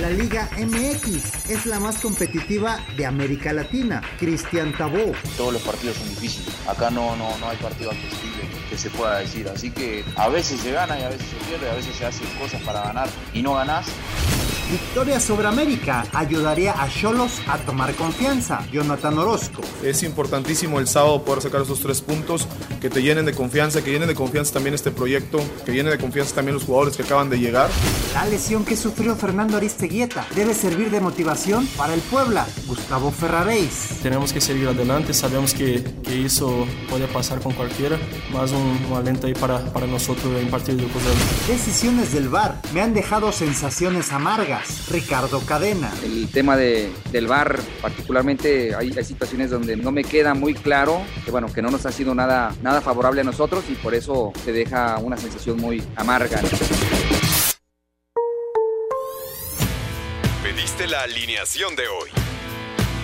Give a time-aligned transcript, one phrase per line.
[0.00, 4.02] La Liga MX es la más competitiva de América Latina.
[4.18, 5.12] Cristian Tabó.
[5.38, 6.54] Todos los partidos son difíciles.
[6.68, 9.48] Acá no, no, no hay partido accesible que se pueda decir.
[9.48, 12.26] Así que a veces se gana y a veces se pierde, a veces se hacen
[12.38, 13.86] cosas para ganar y no ganás.
[14.70, 18.66] Victoria sobre América ayudaría a Cholos a tomar confianza.
[18.72, 19.62] Jonathan Orozco.
[19.84, 22.48] Es importantísimo el sábado poder sacar esos tres puntos
[22.80, 25.98] que te llenen de confianza, que llenen de confianza también este proyecto, que llenen de
[25.98, 27.70] confianza también los jugadores que acaban de llegar.
[28.12, 32.44] La lesión que sufrió Fernando Aristeguieta debe servir de motivación para el Puebla.
[32.66, 34.00] Gustavo Ferraréis.
[34.02, 37.98] Tenemos que seguir adelante, sabemos que, que eso puede pasar con cualquiera,
[38.32, 41.12] más un, un alento ahí para, para nosotros en partido de Cozal.
[41.46, 44.55] Decisiones del VAR me han dejado sensaciones amargas.
[44.90, 45.92] Ricardo Cadena.
[46.04, 51.02] El tema de, del VAR, particularmente hay, hay, situaciones donde no me queda muy claro
[51.24, 54.32] que bueno, que no nos ha sido nada, nada favorable a nosotros y por eso
[54.44, 56.40] te deja una sensación muy amarga.
[60.42, 62.25] Pediste la alineación de hoy.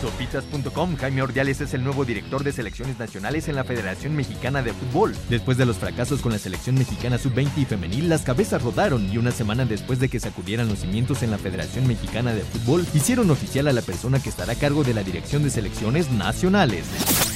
[0.00, 4.72] Sopitas.com, Jaime Ordiales es el nuevo director de selecciones nacionales en la Federación Mexicana de
[4.72, 5.14] Fútbol.
[5.28, 9.18] Después de los fracasos con la selección mexicana sub-20 y femenil, las cabezas rodaron y
[9.18, 13.30] una semana después de que sacudieran los cimientos en la Federación Mexicana de Fútbol, hicieron
[13.30, 16.84] oficial a la persona que estará a cargo de la dirección de selecciones nacionales.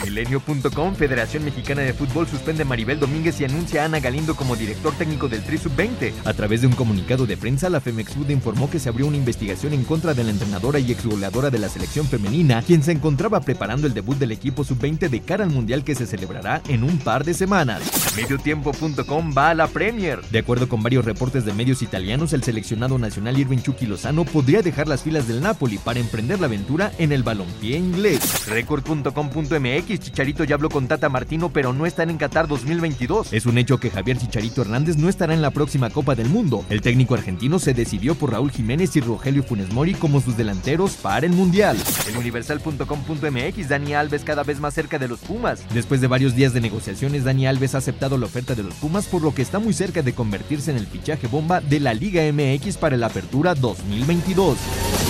[0.04, 4.56] Milenio.com, Federación Mexicana de Fútbol suspende a Maribel Domínguez y anuncia a Ana Galindo como
[4.56, 6.12] director técnico del Tri Sub-20.
[6.24, 9.72] A través de un comunicado de prensa, la Femexud informó que se abrió una investigación
[9.72, 13.86] en contra de la entrenadora y exgoleadora de la selección femenina, quien se encontraba preparando
[13.86, 17.24] el debut del equipo Sub-20 de cara al Mundial que se celebrará en un par
[17.24, 17.80] de semanas.
[18.16, 20.20] Mediotiempo.com va a la Premier.
[20.30, 24.62] De acuerdo con varios reportes de medios italianos, el seleccionado nacional Irving Chucky Lozano podría
[24.62, 28.46] dejar las filas del Napoli para emprender la aventura en el balompié inglés.
[28.48, 33.32] Record.com.mx Chicharito ya habló con Tata Martino, pero no están en Qatar 2022.
[33.32, 36.64] Es un hecho que Javier Chicharito Hernández no estará en la próxima Copa del Mundo.
[36.68, 40.94] El técnico argentino se decidió por Raúl Jiménez y Rogelio Funes Mori como sus delanteros
[40.96, 41.76] para el Mundial.
[42.08, 45.62] El Universal.com.mx Dani Alves cada vez más cerca de los Pumas.
[45.72, 49.06] Después de varios días de negociaciones, Dani Alves ha aceptado la oferta de los Pumas,
[49.06, 52.22] por lo que está muy cerca de convertirse en el fichaje bomba de la Liga
[52.32, 55.09] MX para la Apertura 2022.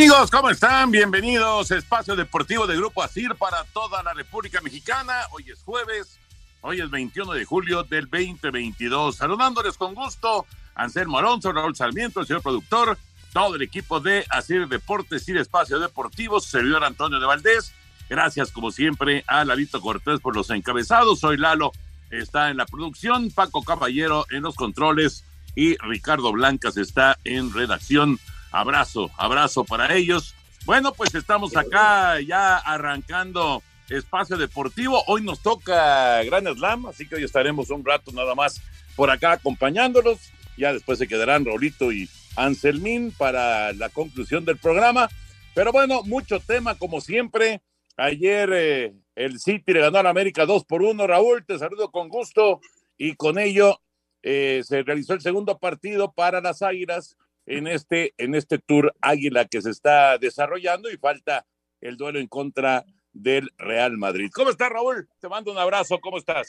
[0.00, 0.90] Amigos, ¿cómo están?
[0.90, 5.12] Bienvenidos a Espacio Deportivo de Grupo ASIR para toda la República Mexicana.
[5.30, 6.18] Hoy es jueves,
[6.62, 9.16] hoy es 21 de julio del 2022.
[9.16, 12.96] Saludándoles con gusto, Anselmo Alonso, Raúl Sarmiento, el señor productor,
[13.34, 17.74] todo el equipo de ASIR Deportes y Espacio Deportivo, su servidor Antonio de Valdés.
[18.08, 21.20] Gracias, como siempre, a Lalito Cortés por los encabezados.
[21.20, 21.72] Soy Lalo,
[22.08, 25.24] está en la producción, Paco Caballero en los controles
[25.54, 28.18] y Ricardo Blancas está en redacción.
[28.50, 30.34] Abrazo, abrazo para ellos.
[30.64, 35.02] Bueno, pues estamos acá ya arrancando espacio deportivo.
[35.06, 38.60] Hoy nos toca Gran Slam, así que hoy estaremos un rato nada más
[38.96, 40.18] por acá acompañándolos.
[40.56, 45.08] Ya después se quedarán Rolito y Anselmín para la conclusión del programa.
[45.54, 47.62] Pero bueno, mucho tema como siempre.
[47.96, 51.06] Ayer eh, el City le ganó a América 2 por 1.
[51.06, 52.60] Raúl, te saludo con gusto.
[52.98, 53.80] Y con ello
[54.22, 57.16] eh, se realizó el segundo partido para las Águilas
[57.50, 61.44] en este, en este Tour Águila que se está desarrollando y falta
[61.80, 64.30] el duelo en contra del Real Madrid.
[64.32, 65.08] ¿Cómo estás, Raúl?
[65.18, 66.48] Te mando un abrazo, ¿cómo estás?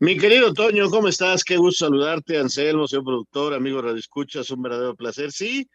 [0.00, 1.44] Mi querido Toño, ¿cómo estás?
[1.44, 5.30] Qué gusto saludarte, Anselmo, señor productor, amigo Radio Escuchas, un verdadero placer.
[5.30, 5.70] Sí,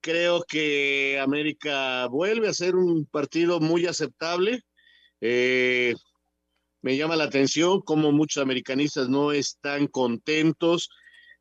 [0.00, 4.62] creo que América vuelve a ser un partido muy aceptable.
[5.20, 5.94] Eh,
[6.82, 10.90] me llama la atención cómo muchos americanistas no están contentos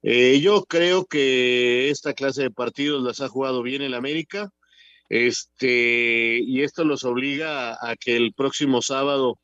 [0.01, 4.49] eh, yo creo que esta clase de partidos las ha jugado bien el América,
[5.09, 9.39] este, y esto los obliga a, que el próximo sábado,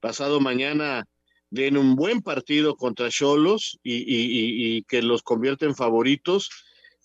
[0.00, 1.04] pasado mañana,
[1.50, 6.50] den un buen partido contra Cholos y, y, que los convierta en favoritos.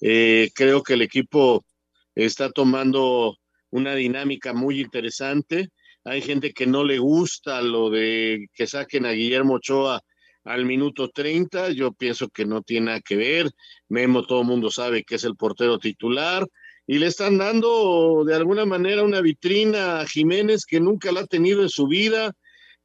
[0.01, 1.65] Eh, creo que el equipo
[2.13, 3.38] está tomando
[3.71, 5.69] una dinámica muy interesante.
[6.03, 10.01] Hay gente que no le gusta lo de que saquen a Guillermo Ochoa
[10.44, 11.72] al minuto 30.
[11.72, 13.51] Yo pienso que no tiene nada que ver.
[13.90, 16.48] Memo, todo el mundo sabe que es el portero titular.
[16.86, 21.28] Y le están dando de alguna manera una vitrina a Jiménez que nunca la ha
[21.28, 22.34] tenido en su vida.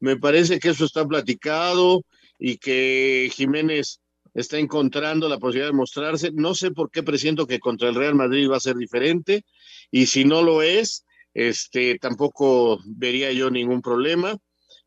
[0.01, 2.05] Me parece que eso está platicado
[2.39, 4.01] y que Jiménez
[4.35, 6.31] está encontrando la posibilidad de mostrarse.
[6.33, 9.45] No sé por qué presiento que contra el Real Madrid va a ser diferente
[9.91, 14.37] y si no lo es, este tampoco vería yo ningún problema.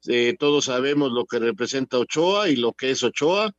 [0.07, 3.51] Eh, todos sabemos lo que representa Ochoa y lo que es Ochoa,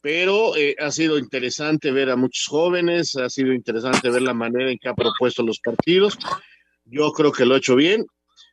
[0.00, 4.70] pero eh, ha sido interesante ver a muchos jóvenes, ha sido interesante ver la manera
[4.70, 6.18] en que ha propuesto los partidos.
[6.84, 8.04] Yo creo que lo ha hecho bien,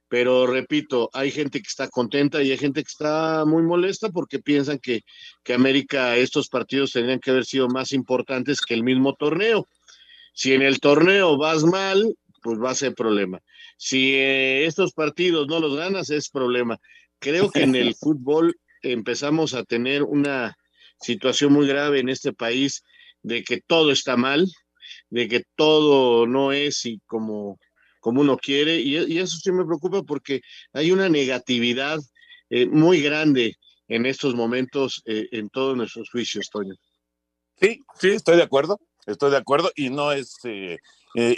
[0.08, 4.40] pero repito, hay gente que está contenta y hay gente que está muy molesta porque
[4.40, 5.02] piensan que,
[5.44, 9.68] que América, estos partidos tendrían que haber sido más importantes que el mismo torneo.
[10.34, 13.40] Si en el torneo vas mal, pues va a ser problema.
[13.78, 16.80] Si eh, estos partidos no los ganas, es problema.
[17.20, 20.56] Creo que en el fútbol empezamos a tener una
[21.02, 22.84] situación muy grave en este país
[23.22, 24.48] de que todo está mal,
[25.10, 27.60] de que todo no es y como,
[28.00, 30.42] como uno quiere, y, eso sí me preocupa porque
[30.74, 32.00] hay una negatividad
[32.50, 33.56] eh, muy grande
[33.88, 36.76] en estos momentos eh, en todos nuestros juicios, Toño.
[37.60, 40.78] Sí, sí, estoy de acuerdo, estoy de acuerdo, y no es eh,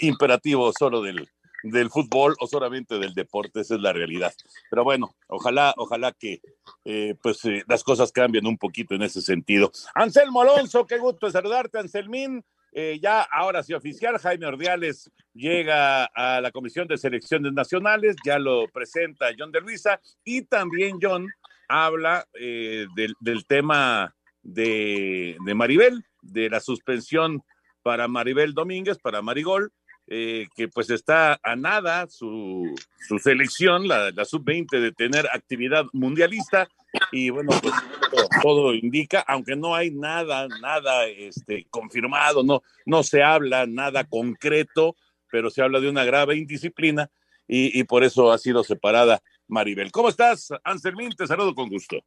[0.02, 1.28] imperativo solo del,
[1.64, 4.34] del fútbol o solamente del deporte, esa es la realidad.
[4.70, 6.42] Pero bueno, ojalá, ojalá que
[6.86, 9.72] eh, pues eh, las cosas cambien un poquito en ese sentido.
[9.94, 12.44] Anselmo Alonso, qué gusto saludarte, Anselmín.
[12.74, 18.40] Eh, ya ahora sí oficial, Jaime Ordiales llega a la Comisión de Selecciones Nacionales, ya
[18.40, 21.28] lo presenta John de Luisa y también John
[21.68, 27.44] habla del, del, tema de, de Maribel, de la suspensión
[27.82, 29.74] para Maribel Domínguez, para Marigol,
[30.14, 32.76] eh, que pues está a nada su,
[33.08, 36.68] su selección, la, la sub-20, de tener actividad mundialista.
[37.14, 37.74] Y bueno, pues
[38.44, 44.98] todo, indica, aunque no hay nada, nada este, confirmado, no, no se habla nada concreto,
[45.32, 47.10] pero se habla de una grave indisciplina
[47.48, 49.94] y, y por eso ha sido separada Maribel.
[49.94, 51.16] ¿Cómo estás, Anselmín?
[51.16, 52.04] Te saludo con gusto.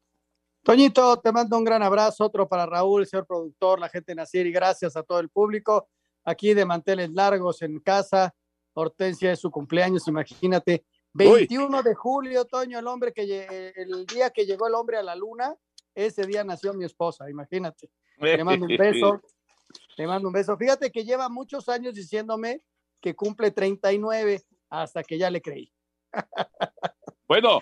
[0.62, 4.53] Toñito, te mando un gran abrazo, otro para Raúl, señor productor, la gente de y
[4.53, 5.89] gracias a todo el público
[6.25, 8.35] aquí de manteles largos en casa.
[8.73, 10.85] Hortensia es su cumpleaños, imagínate.
[11.12, 15.15] 21 de julio, otoño, el hombre que el día que llegó el hombre a la
[15.15, 15.55] luna,
[15.94, 17.88] ese día nació mi esposa, imagínate.
[18.19, 19.21] Le mando un beso.
[19.97, 20.56] Le mando un beso.
[20.56, 22.62] Fíjate que lleva muchos años diciéndome
[23.00, 25.73] que cumple 39 hasta que ya le creí.
[27.27, 27.61] Bueno,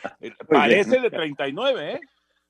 [0.48, 2.00] parece de 39, ¿eh?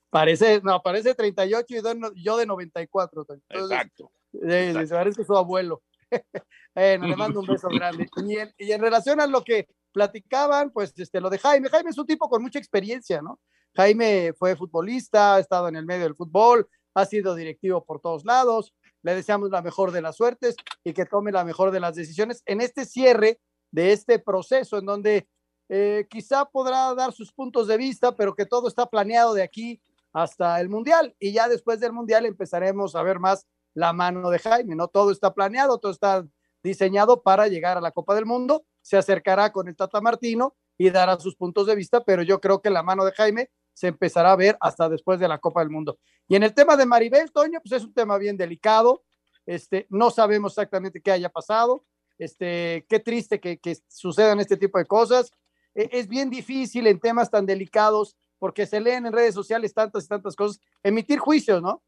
[0.09, 3.27] Parece, no, parece 38 y yo de 94.
[3.51, 4.11] Exacto.
[4.33, 4.95] Exacto.
[4.95, 5.83] parece su abuelo.
[6.75, 8.09] bueno, le mando un beso grande.
[8.17, 11.69] Y en, y en, relación a lo que platicaban, pues este, lo de Jaime.
[11.69, 13.41] Jaime es un tipo con mucha experiencia, ¿no?
[13.75, 18.25] Jaime fue futbolista, ha estado en el medio del fútbol, ha sido directivo por todos
[18.25, 18.75] lados.
[19.03, 22.43] Le deseamos la mejor de las suertes y que tome la mejor de las decisiones
[22.47, 25.27] en este cierre de este proceso en donde
[25.69, 29.81] eh, quizá podrá dar sus puntos de vista, pero que todo está planeado de aquí
[30.13, 31.17] hasta el Mundial.
[31.19, 34.89] Y ya después del Mundial empezaremos a ver más la mano de Jaime, ¿no?
[34.89, 36.27] Todo está planeado, todo está
[36.63, 40.91] diseñado para llegar a la Copa del Mundo, se acercará con el Tata Martino y
[40.91, 44.33] dará sus puntos de vista, pero yo creo que la mano de Jaime se empezará
[44.33, 45.99] a ver hasta después de la Copa del Mundo.
[46.29, 49.03] Y en el tema de Maribel, Toño, pues es un tema bien delicado,
[49.47, 51.85] este, no sabemos exactamente qué haya pasado,
[52.19, 55.33] este, qué triste que, que sucedan este tipo de cosas.
[55.75, 60.05] E, es bien difícil en temas tan delicados porque se leen en redes sociales tantas
[60.05, 61.83] y tantas cosas, emitir juicios, ¿no?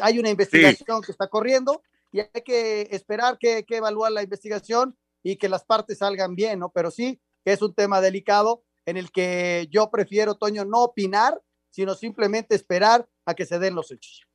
[0.00, 4.96] Hay una investigación que está corriendo y hay que esperar que, que evaluar la investigación
[5.22, 6.70] y que las partes salgan bien, ¿no?
[6.70, 11.94] Pero sí es un tema delicado en el que yo prefiero, Toño, no opinar, sino
[11.94, 14.26] simplemente esperar a que se den los hechos.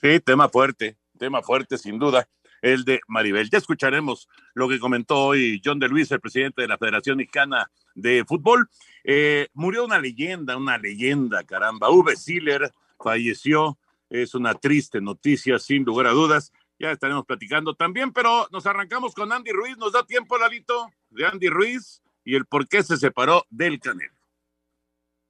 [0.00, 2.28] Sí, tema fuerte, tema fuerte sin duda,
[2.60, 3.48] el de Maribel.
[3.48, 7.70] Ya escucharemos lo que comentó hoy John de Luis, el presidente de la Federación Mexicana
[7.94, 8.68] de Fútbol.
[9.04, 11.90] Eh, murió una leyenda, una leyenda, caramba.
[11.90, 13.78] Uwe Siller falleció
[14.10, 16.52] es una triste noticia, sin lugar a dudas.
[16.78, 19.76] Ya estaremos platicando también, pero nos arrancamos con Andy Ruiz.
[19.78, 24.12] ¿Nos da tiempo, Lalito, de Andy Ruiz y el por qué se separó del Canelo?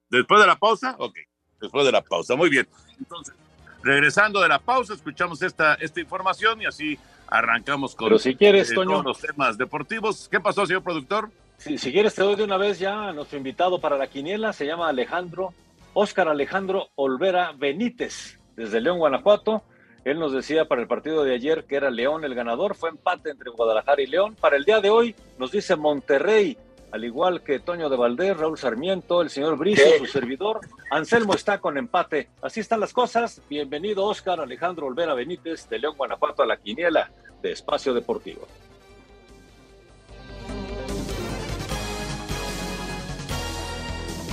[0.09, 0.95] ¿Después de la pausa?
[0.99, 1.17] Ok,
[1.59, 2.35] después de la pausa.
[2.35, 2.67] Muy bien.
[2.99, 3.33] Entonces,
[3.81, 8.71] regresando de la pausa, escuchamos esta, esta información y así arrancamos con Pero si quieres,
[8.71, 9.01] eh, Toño.
[9.01, 10.27] los temas deportivos.
[10.29, 11.31] ¿Qué pasó, señor productor?
[11.57, 14.53] Si, si quieres, te doy de una vez ya a nuestro invitado para la quiniela.
[14.53, 15.53] Se llama Alejandro,
[15.93, 19.63] Óscar Alejandro Olvera Benítez desde León, Guanajuato.
[20.03, 23.29] Él nos decía para el partido de ayer que era León el ganador, fue empate
[23.29, 24.35] entre Guadalajara y León.
[24.39, 26.57] Para el día de hoy nos dice Monterrey
[26.91, 30.61] al igual que Toño de Valdés, Raúl Sarmiento, el señor Bricio, su servidor.
[30.89, 32.29] Anselmo está con empate.
[32.41, 33.41] Así están las cosas.
[33.49, 37.11] Bienvenido, Oscar Alejandro Olvera Benítez, de León, Guanajuato, a la quiniela
[37.41, 38.47] de Espacio Deportivo.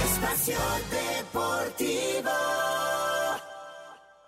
[0.04, 0.58] Espacio
[0.90, 2.83] Deportivo.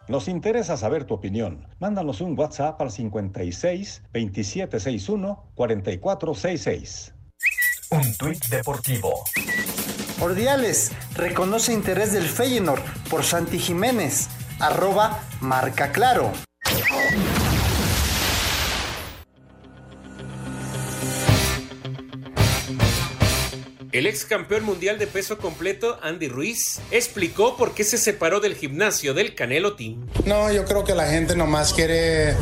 [0.08, 1.66] Nos interesa saber tu opinión.
[1.80, 7.14] Mándanos un WhatsApp al 56 2761 4466.
[7.90, 9.24] Un tuit deportivo.
[10.20, 14.28] Ordiales reconoce interés del Feyenoord por Santi Jiménez.
[14.60, 16.32] Arroba marca claro.
[23.96, 28.54] El ex campeón mundial de peso completo, Andy Ruiz, explicó por qué se separó del
[28.54, 30.06] gimnasio del Canelo Team.
[30.26, 32.34] No, yo creo que la gente nomás quiere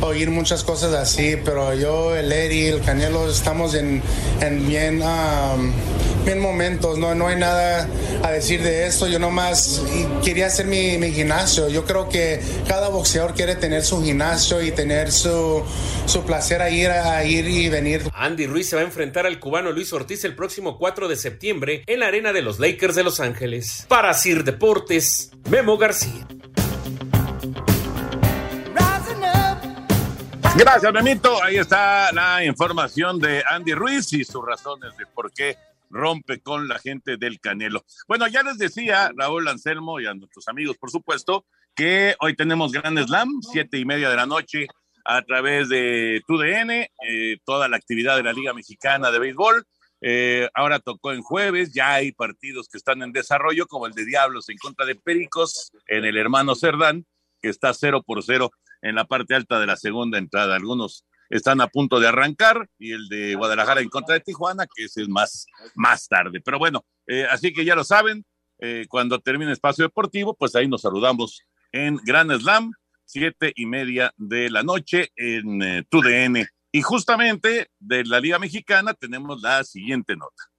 [0.00, 4.00] oír muchas cosas así, pero yo, el Eri, el Canelo, estamos en,
[4.40, 5.70] en bien, um,
[6.24, 7.88] bien momentos, no, no hay nada
[8.22, 9.82] a decir de esto, yo nomás
[10.24, 11.68] quería hacer mi, mi gimnasio.
[11.68, 15.62] Yo creo que cada boxeador quiere tener su gimnasio y tener su,
[16.06, 18.02] su placer a ir, a ir y venir.
[18.14, 21.82] Andy Ruiz se va a enfrentar al cubano Luis Ortiz el próximo 4 de septiembre
[21.86, 23.86] en la arena de los Lakers de Los Ángeles.
[23.88, 26.26] Para Sir Deportes, Memo García.
[30.54, 31.42] Gracias, Memito.
[31.42, 35.56] Ahí está la información de Andy Ruiz y sus razones de por qué
[35.92, 37.84] rompe con la gente del Canelo.
[38.08, 41.44] Bueno, ya les decía Raúl Anselmo y a nuestros amigos, por supuesto,
[41.74, 44.66] que hoy tenemos Gran Slam, siete y media de la noche,
[45.04, 49.64] a través de TUDN, eh, toda la actividad de la Liga Mexicana de Béisbol.
[50.00, 54.04] Eh, ahora tocó en jueves, ya hay partidos que están en desarrollo, como el de
[54.04, 57.06] Diablos en contra de Pericos, en el hermano Cerdán,
[57.40, 60.56] que está cero por cero en la parte alta de la segunda entrada.
[60.56, 64.84] Algunos están a punto de arrancar y el de Guadalajara en contra de Tijuana, que
[64.84, 66.40] ese es más, más tarde.
[66.44, 68.24] Pero bueno, eh, así que ya lo saben,
[68.58, 71.40] eh, cuando termine Espacio Deportivo, pues ahí nos saludamos
[71.72, 72.72] en Gran Slam,
[73.06, 76.46] siete y media de la noche en eh, TUDN.
[76.70, 80.51] Y justamente de la Liga Mexicana tenemos la siguiente nota.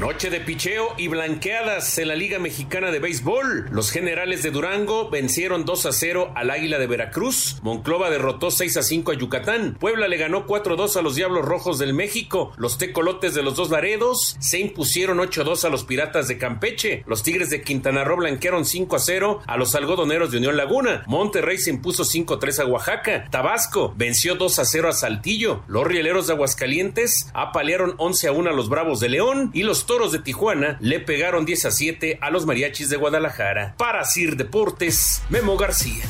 [0.00, 3.68] Noche de picheo y blanqueadas en la Liga Mexicana de Béisbol.
[3.70, 7.58] Los generales de Durango vencieron 2 a 0 al Águila de Veracruz.
[7.60, 9.76] Monclova derrotó 6 a 5 a Yucatán.
[9.78, 12.54] Puebla le ganó 4 a 2 a los Diablos Rojos del México.
[12.56, 16.38] Los tecolotes de los dos Laredos se impusieron 8 a 2 a los Piratas de
[16.38, 17.04] Campeche.
[17.06, 21.02] Los Tigres de Quintana Roo blanquearon 5 a 0 a los Algodoneros de Unión Laguna.
[21.08, 23.26] Monterrey se impuso 5 a 3 a Oaxaca.
[23.30, 25.62] Tabasco venció 2 a 0 a Saltillo.
[25.68, 29.50] Los Rieleros de Aguascalientes apalearon 11 a 1 a los Bravos de León.
[29.52, 33.74] Y los Toros de Tijuana le pegaron 10 a 7 a los Mariachis de Guadalajara.
[33.76, 36.04] Para Sir Deportes, Memo García.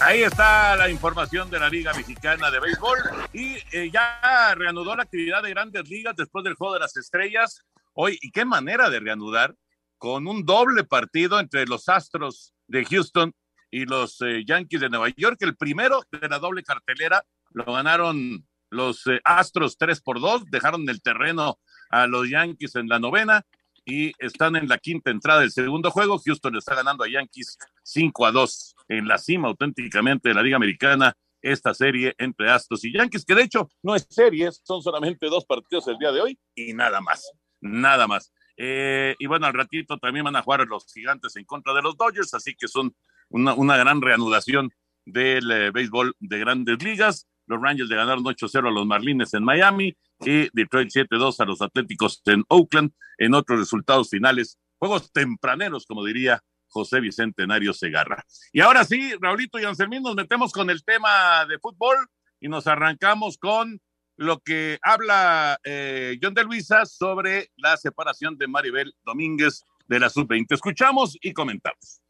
[0.00, 2.98] Ahí está la información de la Liga Mexicana de Béisbol
[3.32, 7.64] y eh, ya reanudó la actividad de grandes ligas después del Juego de las Estrellas.
[7.92, 9.56] Hoy, y qué manera de reanudar
[9.98, 13.34] con un doble partido entre los Astros de Houston
[13.68, 15.38] y los eh, Yankees de Nueva York.
[15.40, 20.88] El primero de la doble cartelera lo ganaron los eh, Astros 3 por 2, dejaron
[20.88, 21.58] el terreno
[21.90, 23.46] a los Yankees en la novena
[23.84, 26.18] y están en la quinta entrada del segundo juego.
[26.18, 30.56] Houston está ganando a Yankees 5 a 2 en la cima auténticamente de la Liga
[30.56, 31.14] Americana.
[31.40, 35.44] Esta serie entre Astros y Yankees, que de hecho no es serie, son solamente dos
[35.44, 38.32] partidos el día de hoy y nada más, nada más.
[38.56, 41.98] Eh, y bueno, al ratito también van a jugar los gigantes en contra de los
[41.98, 42.94] Dodgers, así que son
[43.28, 44.70] una, una gran reanudación
[45.04, 47.28] del eh, béisbol de grandes ligas.
[47.46, 51.62] Los Rangers le ganaron 8-0 a los Marlines en Miami y Detroit 7-2 a los
[51.62, 52.92] Atléticos en Oakland.
[53.18, 58.24] En otros resultados finales, juegos tempraneros, como diría José Bicentenario Segarra.
[58.52, 61.96] Y ahora sí, Raulito y Anselmín, nos metemos con el tema de fútbol
[62.40, 63.80] y nos arrancamos con
[64.16, 70.10] lo que habla eh, John de Luisa sobre la separación de Maribel Domínguez de la
[70.10, 70.46] Sub-20.
[70.50, 72.03] Escuchamos y comentamos.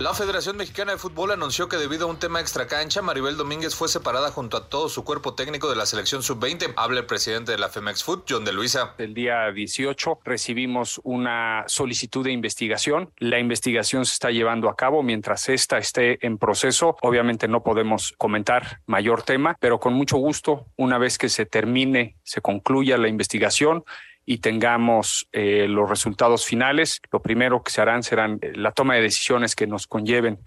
[0.00, 3.88] La Federación Mexicana de Fútbol anunció que debido a un tema extracancha, Maribel Domínguez fue
[3.88, 6.74] separada junto a todo su cuerpo técnico de la selección sub-20.
[6.76, 8.94] Habla el presidente de la Femex Foot, John de Luisa.
[8.98, 13.10] El día 18 recibimos una solicitud de investigación.
[13.18, 16.96] La investigación se está llevando a cabo mientras esta esté en proceso.
[17.02, 22.14] Obviamente no podemos comentar mayor tema, pero con mucho gusto, una vez que se termine,
[22.22, 23.82] se concluya la investigación,
[24.30, 28.94] y tengamos eh, los resultados finales, lo primero que se harán serán eh, la toma
[28.94, 30.38] de decisiones que nos conlleven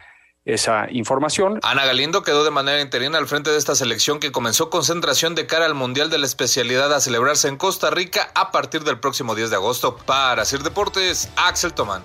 [0.45, 1.59] esa información.
[1.63, 5.47] Ana Galindo quedó de manera interina al frente de esta selección que comenzó concentración de
[5.47, 9.33] cara al Mundial de la Especialidad a celebrarse en Costa Rica a partir del próximo
[9.33, 9.97] 10 de agosto.
[9.97, 12.03] Para Sir Deportes, Axel Tomán.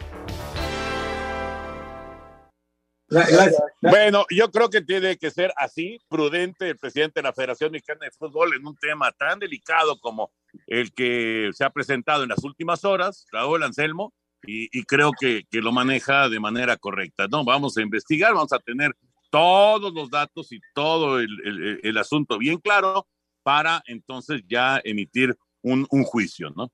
[3.82, 8.00] Bueno, yo creo que tiene que ser así, prudente el presidente de la Federación Mexicana
[8.06, 10.32] de Fútbol en un tema tan delicado como
[10.66, 14.12] el que se ha presentado en las últimas horas, Raúl Anselmo,
[14.48, 17.26] y, creo que, lo maneja de manera correcta.
[17.28, 18.94] No, vamos a investigar, vamos a tener
[19.30, 23.08] todos los datos y todo el, asunto bien claro
[23.42, 26.70] para entonces ya emitir un, un juicio, ¿no?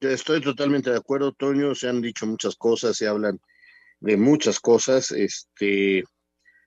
[0.00, 1.74] Estoy totalmente de acuerdo, Toño.
[1.74, 3.40] Se han dicho muchas cosas, se hablan
[4.00, 5.12] de muchas cosas.
[5.12, 6.02] Este,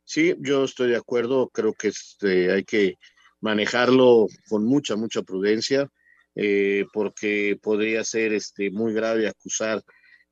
[0.05, 1.49] sí, yo estoy de acuerdo.
[1.49, 2.97] Creo que este, hay que
[3.41, 5.89] manejarlo con mucha, mucha prudencia,
[6.35, 9.81] eh, porque podría ser este, muy grave acusar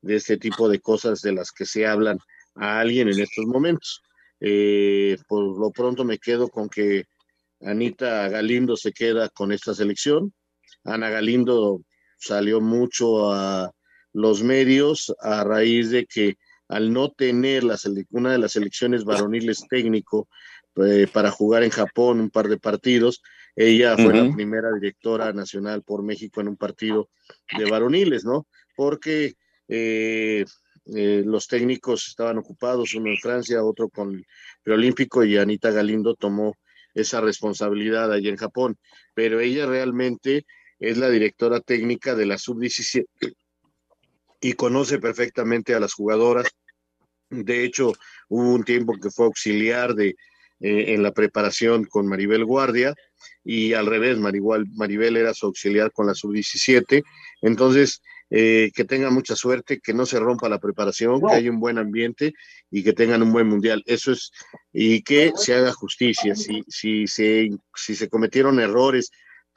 [0.02, 2.18] de este tipo de cosas de las que se hablan
[2.54, 4.02] a alguien en estos momentos.
[4.40, 7.04] Eh, por lo pronto me quedo con que
[7.62, 10.34] Anita Galindo se queda con esta selección.
[10.84, 11.80] Ana Galindo
[12.18, 13.72] salió mucho a
[14.12, 16.36] los medios a raíz de que
[16.68, 17.78] al no tener la
[18.10, 20.28] una de las selecciones varoniles técnico
[20.76, 23.22] eh, para jugar en Japón un par de partidos,
[23.56, 27.10] ella fue la primera directora nacional por México en un partido
[27.56, 28.48] de varoniles, ¿no?
[28.74, 29.34] Porque
[29.68, 30.44] eh,
[30.86, 34.26] eh, los técnicos estaban ocupados, uno en Francia, otro con el
[34.62, 36.56] preolímpico, y Anita Galindo tomó
[36.94, 38.76] esa responsabilidad allí en Japón.
[39.14, 40.46] Pero ella realmente
[40.80, 43.06] es la directora técnica de la sub-17
[44.40, 46.46] y conoce perfectamente a las jugadoras.
[47.30, 47.92] De hecho,
[48.28, 50.16] hubo un tiempo que fue auxiliar de,
[50.64, 52.94] eh, en la preparación con Maribel Guardia
[53.44, 57.02] y al revés, Maribel, Maribel era su auxiliar con la sub-17.
[57.42, 61.60] Entonces, eh, que tengan mucha suerte, que no se rompa la preparación, que haya un
[61.60, 62.32] buen ambiente
[62.70, 63.82] y que tengan un buen mundial.
[63.84, 64.30] Eso es,
[64.72, 66.34] y que se haga justicia.
[66.34, 69.10] Si, si, se, si se cometieron errores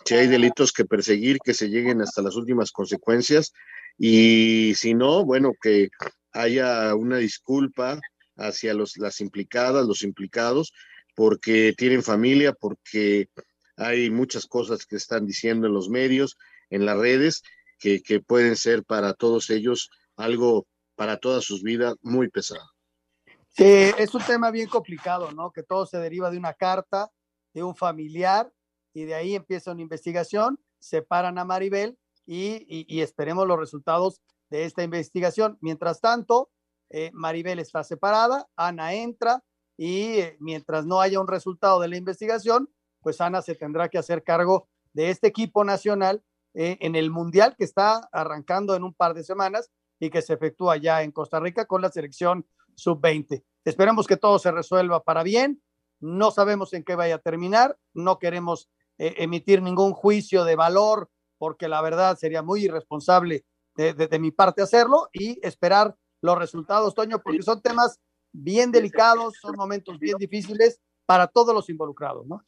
[0.06, 3.54] si hay delitos que perseguir, que se lleguen hasta las últimas consecuencias
[3.98, 5.90] y si no, bueno, que
[6.32, 8.00] haya una disculpa
[8.38, 10.72] hacia los, las implicadas, los implicados,
[11.18, 13.28] porque tienen familia, porque
[13.76, 16.38] hay muchas cosas que están diciendo en los medios,
[16.70, 17.42] en las redes,
[17.80, 22.70] que, que pueden ser para todos ellos algo para todas sus vidas muy pesado.
[23.50, 23.64] Sí,
[23.98, 25.50] es un tema bien complicado, ¿no?
[25.50, 27.10] Que todo se deriva de una carta
[27.52, 28.54] de un familiar
[28.94, 34.84] y de ahí empieza una investigación, separan a Maribel y, esperemos los resultados de esta
[34.84, 35.58] investigación.
[35.62, 36.52] Mientras tanto,
[36.92, 39.44] eh, Maribel está separada, Ana entra
[39.78, 42.70] y eh, mientras no haya un resultado de la investigación,
[43.02, 47.56] pues Ana se tendrá que hacer cargo de este equipo nacional eh, en el Mundial
[47.56, 51.40] que está arrancando en un par de semanas y que se efectúa ya en Costa
[51.40, 53.44] Rica con la selección sub-20.
[53.64, 55.62] Esperemos que todo se resuelva para bien.
[56.00, 57.78] No sabemos en qué vaya a terminar.
[57.94, 64.20] No queremos eh, emitir ningún juicio de valor, porque la verdad sería muy irresponsable de,
[64.20, 68.00] mi parte hacerlo y esperar los resultados, Toño, porque son temas
[68.32, 72.42] bien delicados, son momentos bien difíciles para todos los involucrados, ¿no?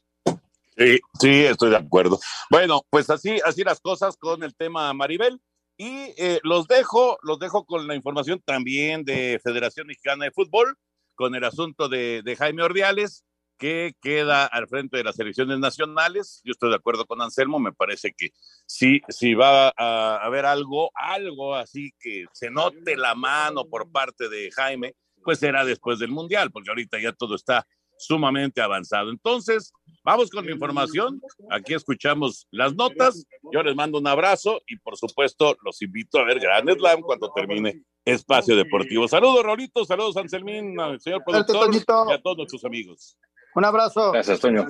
[0.78, 2.20] Sí, sí, estoy de acuerdo.
[2.50, 5.42] Bueno, pues así, así las cosas con el tema Maribel.
[5.78, 10.78] Y eh, los dejo, los dejo con la información también de Federación Mexicana de Fútbol,
[11.16, 13.24] con el asunto de, de Jaime Ordiales
[13.60, 16.42] que queda al frente de las elecciones nacionales.
[16.44, 18.30] Yo estoy de acuerdo con Anselmo, me parece que
[18.66, 24.30] sí, sí va a haber algo, algo así que se note la mano por parte
[24.30, 24.96] de Jaime,
[25.30, 27.64] pues será después del Mundial, porque ahorita ya todo está
[28.00, 29.12] sumamente avanzado.
[29.12, 29.72] Entonces,
[30.04, 31.22] vamos con la información.
[31.52, 33.28] Aquí escuchamos las notas.
[33.54, 37.32] Yo les mando un abrazo y por supuesto los invito a ver Gran Slam cuando
[37.32, 39.08] termine Espacio Deportivo.
[39.08, 43.16] Saludos, Rolito, saludos, Anselmín, señor productor y a todos nuestros amigos.
[43.54, 44.14] Un abrazo.
[44.14, 44.66] Gracias, Toño.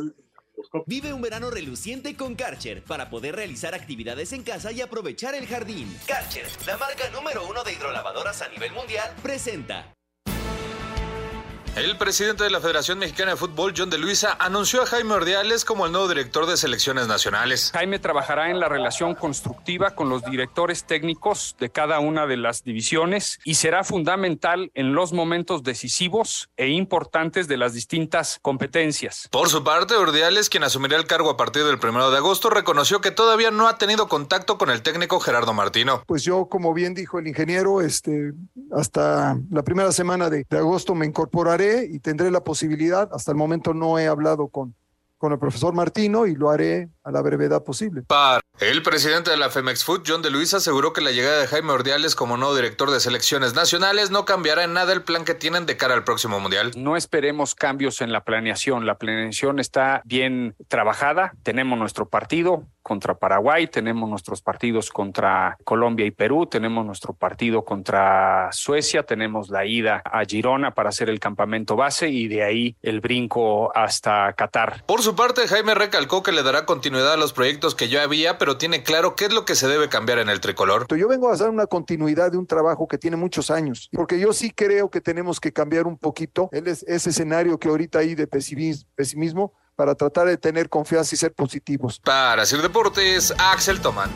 [0.87, 5.47] Vive un verano reluciente con Karcher para poder realizar actividades en casa y aprovechar el
[5.47, 5.87] jardín.
[6.05, 9.95] Karcher, la marca número uno de hidrolavadoras a nivel mundial, presenta.
[11.79, 15.63] El presidente de la Federación Mexicana de Fútbol, John de Luisa, anunció a Jaime Ordiales
[15.63, 17.71] como el nuevo director de selecciones nacionales.
[17.71, 22.65] Jaime trabajará en la relación constructiva con los directores técnicos de cada una de las
[22.65, 29.29] divisiones y será fundamental en los momentos decisivos e importantes de las distintas competencias.
[29.31, 32.99] Por su parte, Ordiales, quien asumirá el cargo a partir del primero de agosto, reconoció
[32.99, 36.03] que todavía no ha tenido contacto con el técnico Gerardo Martino.
[36.07, 38.33] Pues yo, como bien dijo el ingeniero, este,
[38.73, 43.73] hasta la primera semana de agosto me incorporaré y tendré la posibilidad, hasta el momento
[43.73, 44.75] no he hablado con,
[45.17, 48.03] con el profesor Martino y lo haré a la brevedad posible.
[48.07, 51.47] Para el presidente de la Femex Food, John de Luis, aseguró que la llegada de
[51.47, 55.33] Jaime Ordiales como nuevo director de selecciones nacionales no cambiará en nada el plan que
[55.33, 56.71] tienen de cara al próximo mundial.
[56.77, 58.85] No esperemos cambios en la planeación.
[58.85, 61.33] La planeación está bien trabajada.
[61.43, 67.63] Tenemos nuestro partido contra Paraguay, tenemos nuestros partidos contra Colombia y Perú, tenemos nuestro partido
[67.63, 72.75] contra Suecia, tenemos la ida a Girona para hacer el campamento base y de ahí
[72.81, 74.83] el brinco hasta Qatar.
[74.87, 78.37] Por su parte, Jaime recalcó que le dará continuidad a los proyectos que ya había,
[78.37, 80.85] pero tiene claro qué es lo que se debe cambiar en el tricolor.
[80.95, 84.33] Yo vengo a dar una continuidad de un trabajo que tiene muchos años, porque yo
[84.33, 89.53] sí creo que tenemos que cambiar un poquito ese escenario que ahorita hay de pesimismo
[89.75, 91.99] para tratar de tener confianza y ser positivos.
[91.99, 94.09] Para hacer deportes, Axel Tomán.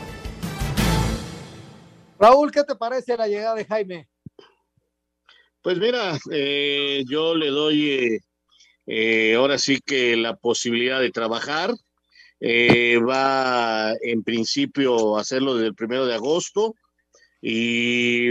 [2.18, 4.08] Raúl, ¿qué te parece la llegada de Jaime?
[5.62, 8.20] Pues mira, eh, yo le doy eh,
[8.86, 11.72] eh, ahora sí que la posibilidad de trabajar.
[12.40, 16.74] Va en principio a hacerlo desde el primero de agosto
[17.46, 18.30] y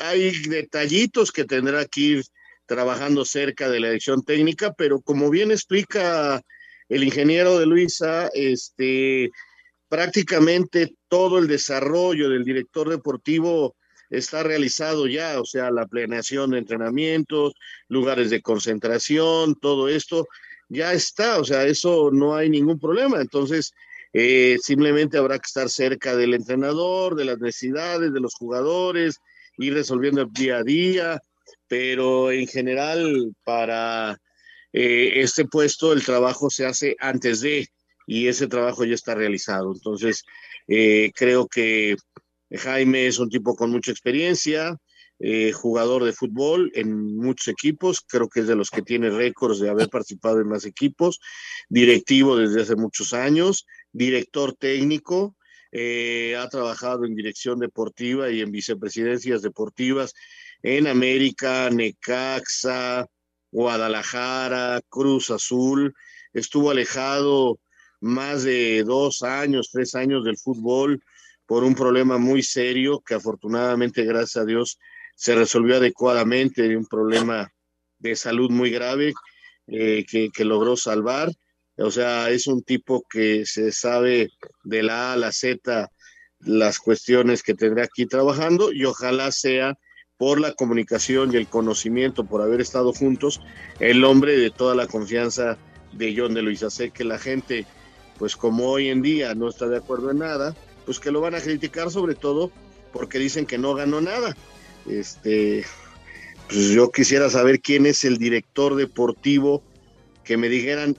[0.00, 2.24] hay detallitos que tendrá que ir
[2.66, 6.40] trabajando cerca de la dirección técnica, pero como bien explica
[6.88, 9.30] el ingeniero de Luisa, este,
[9.88, 13.76] prácticamente todo el desarrollo del director deportivo
[14.08, 17.54] está realizado ya, o sea, la planeación de entrenamientos,
[17.88, 20.26] lugares de concentración, todo esto
[20.70, 23.20] ya está, o sea, eso no hay ningún problema.
[23.20, 23.72] Entonces,
[24.12, 29.18] eh, simplemente habrá que estar cerca del entrenador, de las necesidades de los jugadores,
[29.58, 31.20] ir resolviendo el día a día,
[31.68, 34.16] pero en general para
[34.72, 37.68] eh, este puesto el trabajo se hace antes de
[38.06, 39.72] y ese trabajo ya está realizado.
[39.72, 40.24] Entonces,
[40.66, 41.96] eh, creo que
[42.50, 44.76] Jaime es un tipo con mucha experiencia,
[45.20, 49.60] eh, jugador de fútbol en muchos equipos, creo que es de los que tiene récords
[49.60, 51.20] de haber participado en más equipos,
[51.68, 55.36] directivo desde hace muchos años, director técnico,
[55.72, 60.14] ha trabajado en dirección deportiva y en vicepresidencias deportivas
[60.62, 63.06] en América, Necaxa,
[63.50, 65.94] Guadalajara, Cruz Azul,
[66.32, 67.58] estuvo alejado
[68.00, 71.02] más de dos años, tres años del fútbol
[71.46, 74.78] por un problema muy serio que afortunadamente, gracias a Dios,
[75.20, 77.52] se resolvió adecuadamente, un problema
[77.98, 79.12] de salud muy grave
[79.66, 81.30] eh, que, que logró salvar.
[81.76, 84.30] O sea, es un tipo que se sabe
[84.64, 85.90] de la A a la Z
[86.38, 89.74] las cuestiones que tendrá aquí trabajando y ojalá sea
[90.16, 93.42] por la comunicación y el conocimiento, por haber estado juntos,
[93.78, 95.58] el hombre de toda la confianza
[95.92, 96.70] de John de Luisa.
[96.70, 97.66] Sé que la gente,
[98.18, 100.56] pues como hoy en día no está de acuerdo en nada,
[100.86, 102.50] pues que lo van a criticar sobre todo
[102.90, 104.34] porque dicen que no ganó nada.
[104.86, 105.64] Este,
[106.48, 109.62] pues yo quisiera saber quién es el director deportivo,
[110.24, 110.96] que me dijeran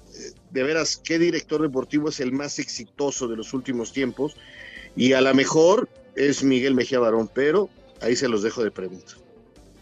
[0.51, 4.35] de veras qué director deportivo es el más exitoso de los últimos tiempos,
[4.95, 7.69] y a lo mejor es Miguel Mejía Barón, pero
[8.01, 9.13] Ahí se los dejo de pregunta.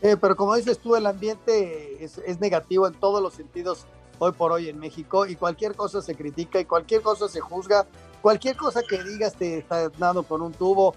[0.01, 3.85] Eh, pero como dices tú, el ambiente es, negativo en todos los sentidos
[4.19, 7.88] hoy por hoy en México y cualquier cosa se critica y cualquier cosa se juzga,
[8.21, 10.93] cualquier cosa que digas te está dando por un tubo.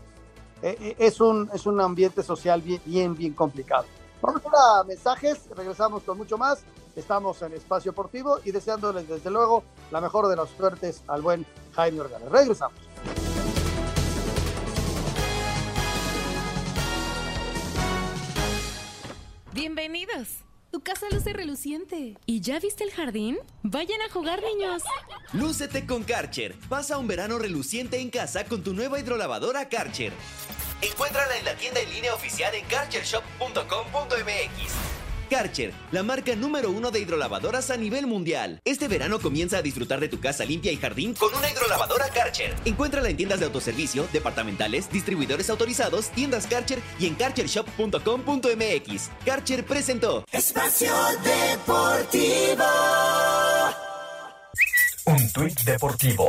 [0.62, 3.84] Eh, eh, es, un, es un ambiente social bien, bien, bien complicado.
[4.20, 6.62] Vamos a mensajes, regresamos con mucho más.
[6.94, 11.44] Estamos en Espacio Deportivo y deseándoles desde luego la mejor de las suertes al buen
[11.72, 12.26] Jaime Organa.
[12.30, 12.78] Regresamos.
[19.52, 20.51] Bienvenidos.
[20.72, 22.16] Tu casa luce reluciente.
[22.24, 23.38] ¿Y ya viste el jardín?
[23.62, 24.82] Vayan a jugar, niños.
[25.34, 26.54] Lúcete con Karcher.
[26.70, 30.14] Pasa un verano reluciente en casa con tu nueva hidrolavadora Karcher.
[30.80, 35.01] Encuéntrala en la tienda en línea oficial en karchershop.com.mx.
[35.32, 38.60] Karcher, la marca número uno de hidrolavadoras a nivel mundial.
[38.66, 42.54] Este verano comienza a disfrutar de tu casa limpia y jardín con una hidrolavadora Karcher.
[42.66, 49.10] Encuéntrala en tiendas de autoservicio, departamentales, distribuidores autorizados, tiendas Karcher y en karchershop.com.mx.
[49.24, 50.92] Karcher presentó Espacio
[51.24, 52.64] Deportivo.
[55.06, 56.28] Un tuit deportivo.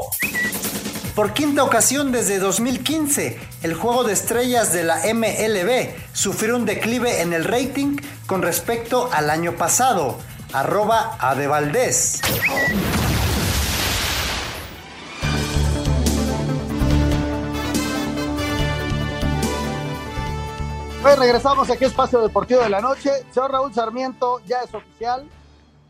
[1.15, 7.21] Por quinta ocasión desde 2015, el juego de estrellas de la MLB sufrió un declive
[7.21, 10.17] en el rating con respecto al año pasado.
[10.53, 12.19] Arroba Adevaldez.
[21.03, 23.11] Pues regresamos aquí a Espacio Deportivo de la Noche.
[23.31, 25.29] Señor Raúl Sarmiento, ya es oficial.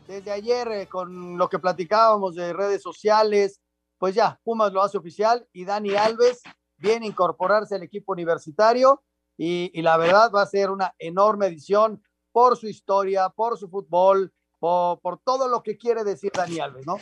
[0.06, 3.60] Desde ayer, eh, con lo que platicábamos de redes sociales,
[4.04, 6.42] pues ya, Pumas lo hace oficial y Dani Alves
[6.76, 9.02] viene a incorporarse al equipo universitario
[9.38, 14.30] y, la verdad va a ser una enorme edición por su historia, por su fútbol,
[14.58, 16.98] por, todo lo que quiere decir Dani Alves, ¿no?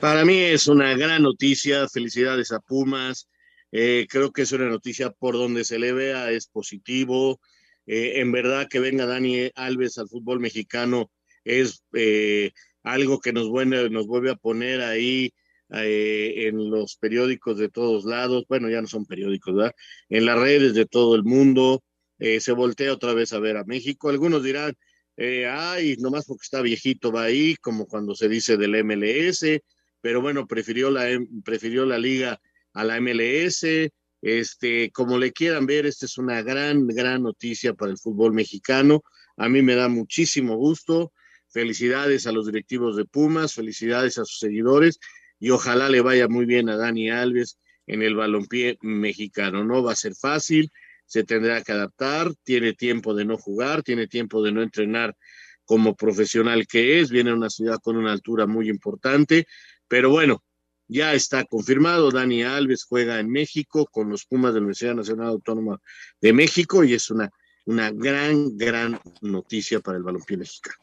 [0.00, 3.28] Para mí es una gran noticia, felicidades a Pumas,
[3.72, 7.40] eh, creo que es una noticia por donde se le vea, es positivo,
[7.86, 11.10] eh, en verdad que venga Dani Alves al fútbol mexicano
[11.42, 12.52] es eh,
[12.84, 15.34] algo que nos, nos vuelve a poner ahí
[15.72, 19.74] eh, en los periódicos de todos lados, bueno, ya no son periódicos, ¿verdad?
[20.08, 21.82] En las redes de todo el mundo,
[22.18, 24.08] eh, se voltea otra vez a ver a México.
[24.08, 24.74] Algunos dirán,
[25.16, 29.62] eh, ay, nomás porque está viejito va ahí, como cuando se dice del MLS,
[30.00, 31.06] pero bueno, prefirió la,
[31.44, 32.40] prefirió la liga
[32.72, 33.90] a la MLS,
[34.22, 39.02] este, como le quieran ver, esta es una gran, gran noticia para el fútbol mexicano.
[39.36, 41.12] A mí me da muchísimo gusto.
[41.48, 45.00] Felicidades a los directivos de Pumas, felicidades a sus seguidores
[45.40, 49.64] y ojalá le vaya muy bien a Dani Alves en el balompié mexicano.
[49.64, 50.70] No va a ser fácil,
[51.06, 55.16] se tendrá que adaptar, tiene tiempo de no jugar, tiene tiempo de no entrenar
[55.64, 59.46] como profesional que es, viene a una ciudad con una altura muy importante,
[59.88, 60.44] pero bueno,
[60.88, 65.28] ya está confirmado, Dani Alves juega en México con los Pumas de la Universidad Nacional
[65.28, 65.80] Autónoma
[66.20, 67.30] de México y es una,
[67.66, 70.76] una gran, gran noticia para el balompié mexicano.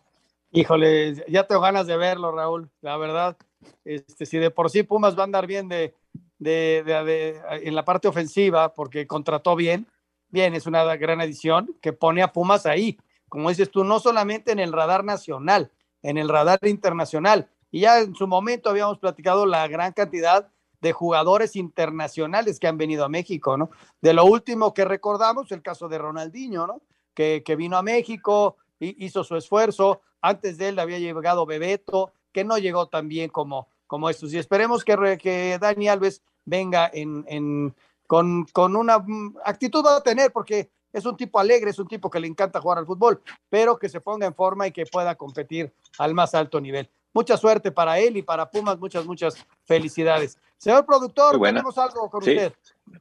[0.52, 3.38] Híjole, ya tengo ganas de verlo, Raúl, la verdad.
[3.84, 5.94] Este, si de por sí Pumas va a andar bien de,
[6.40, 9.88] de, de, en la parte ofensiva, porque contrató bien,
[10.30, 12.98] bien, es una gran edición que pone a Pumas ahí,
[13.30, 17.50] como dices tú, no solamente en el radar nacional, en el radar internacional.
[17.72, 22.78] Y ya en su momento habíamos platicado la gran cantidad de jugadores internacionales que han
[22.78, 23.72] venido a México, ¿no?
[24.02, 26.82] De lo último que recordamos, el caso de Ronaldinho, ¿no?
[27.14, 32.44] Que, que vino a México, hizo su esfuerzo, antes de él había llegado Bebeto, que
[32.44, 34.32] no llegó tan bien como, como estos.
[34.32, 37.74] Y esperemos que, que Dani Alves venga en, en,
[38.06, 39.04] con, con una
[39.44, 42.78] actitud a tener, porque es un tipo alegre, es un tipo que le encanta jugar
[42.78, 46.62] al fútbol, pero que se ponga en forma y que pueda competir al más alto
[46.62, 46.88] nivel.
[47.12, 50.38] Mucha suerte para él y para Pumas, muchas, muchas felicidades.
[50.58, 52.36] Señor productor, tenemos algo con sí.
[52.36, 52.54] usted.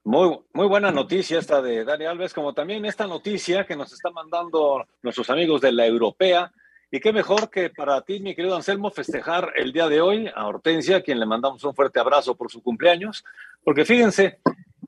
[0.03, 4.09] Muy, muy buena noticia esta de Dani Alves, como también esta noticia que nos está
[4.09, 6.51] mandando nuestros amigos de la Europea.
[6.91, 10.47] Y qué mejor que para ti, mi querido Anselmo, festejar el día de hoy a
[10.47, 13.25] Hortensia, a quien le mandamos un fuerte abrazo por su cumpleaños,
[13.65, 14.39] porque fíjense,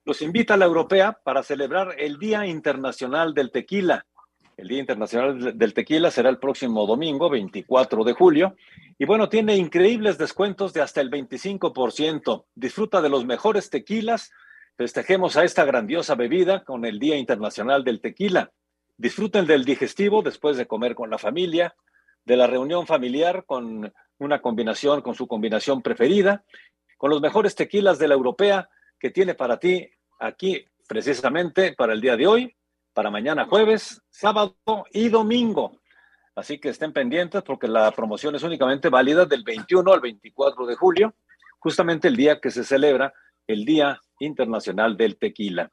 [0.04, 4.06] los invita a la Europea para celebrar el Día Internacional del Tequila.
[4.56, 8.56] El Día Internacional del Tequila será el próximo domingo, 24 de julio.
[8.98, 12.44] Y bueno, tiene increíbles descuentos de hasta el 25%.
[12.54, 14.32] Disfruta de los mejores tequilas.
[14.76, 18.52] Festejemos a esta grandiosa bebida con el Día Internacional del Tequila.
[18.96, 21.76] Disfruten del digestivo después de comer con la familia,
[22.28, 26.44] de la reunión familiar con una combinación, con su combinación preferida,
[26.98, 28.68] con los mejores tequilas de la europea
[29.00, 29.88] que tiene para ti
[30.20, 32.54] aquí precisamente para el día de hoy,
[32.92, 34.56] para mañana jueves, sábado
[34.92, 35.80] y domingo.
[36.36, 40.76] Así que estén pendientes porque la promoción es únicamente válida del 21 al 24 de
[40.76, 41.14] julio,
[41.58, 43.12] justamente el día que se celebra
[43.46, 45.70] el Día Internacional del Tequila.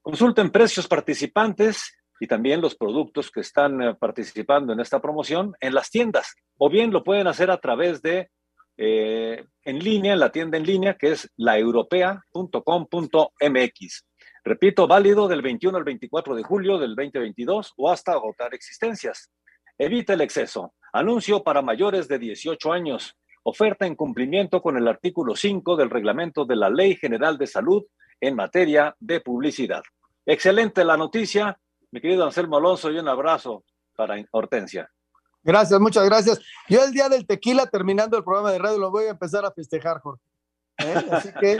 [0.00, 5.74] Consulten precios participantes y también los productos que están eh, participando en esta promoción en
[5.74, 8.30] las tiendas, o bien lo pueden hacer a través de
[8.78, 14.06] eh, en línea, en la tienda en línea que es laeuropea.com.mx.
[14.44, 19.30] Repito, válido del 21 al 24 de julio del 2022 o hasta agotar existencias.
[19.78, 20.74] Evita el exceso.
[20.92, 23.16] Anuncio para mayores de 18 años.
[23.42, 27.84] Oferta en cumplimiento con el artículo 5 del reglamento de la Ley General de Salud
[28.20, 29.82] en materia de publicidad.
[30.24, 31.58] Excelente la noticia,
[31.90, 34.90] mi querido Anselmo Alonso, y un abrazo para Hortensia.
[35.42, 36.40] Gracias, muchas gracias.
[36.68, 39.52] Yo el día del tequila, terminando el programa de radio, lo voy a empezar a
[39.52, 40.22] festejar, Jorge.
[40.78, 41.06] ¿Eh?
[41.10, 41.58] Así que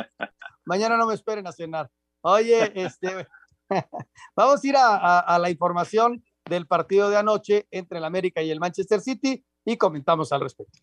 [0.65, 1.89] mañana no me esperen a cenar.
[2.21, 3.29] Oye, este,
[4.37, 8.61] vamos a ir a, la información del partido de anoche entre el América y el
[8.61, 10.81] Manchester City y comentamos al respecto.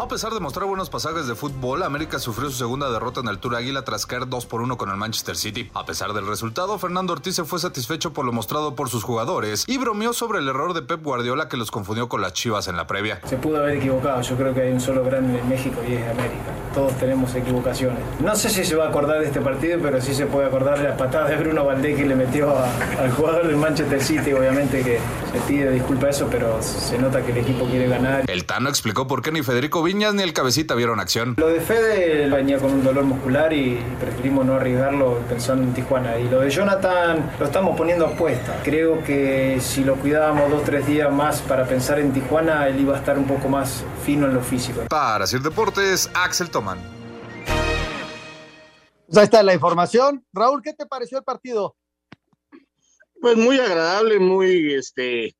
[0.00, 3.38] A pesar de mostrar buenos pasajes de fútbol, América sufrió su segunda derrota en el
[3.40, 5.72] Tour Águila tras caer 2 por 1 con el Manchester City.
[5.74, 9.64] A pesar del resultado, Fernando Ortiz se fue satisfecho por lo mostrado por sus jugadores
[9.66, 12.76] y bromeó sobre el error de Pep Guardiola que los confundió con las Chivas en
[12.76, 13.20] la previa.
[13.24, 16.08] Se pudo haber equivocado, yo creo que hay un solo grande en México y es
[16.08, 16.54] América.
[16.78, 17.98] Todos tenemos equivocaciones.
[18.20, 20.78] No sé si se va a acordar de este partido, pero sí se puede acordar
[20.78, 22.70] de las patadas de Bruno Valdés que le metió a,
[23.02, 24.32] al jugador del Manchester City.
[24.32, 25.00] Obviamente que
[25.32, 28.30] se pide disculpa eso, pero se nota que el equipo quiere ganar.
[28.30, 31.34] El Tano explicó por qué ni Federico Viñas ni el cabecita vieron acción.
[31.36, 36.16] Lo de Fede venía con un dolor muscular y preferimos no arriesgarlo pensando en Tijuana.
[36.20, 38.54] Y lo de Jonathan lo estamos poniendo a puesta.
[38.62, 42.78] Creo que si lo cuidábamos dos o tres días más para pensar en Tijuana, él
[42.78, 44.82] iba a estar un poco más fino en lo físico.
[44.88, 46.78] Para Sir Deportes, Axel Toman.
[49.06, 50.24] Pues ahí está la información.
[50.32, 51.76] Raúl, ¿qué te pareció el partido?
[53.20, 55.34] Pues muy agradable, muy este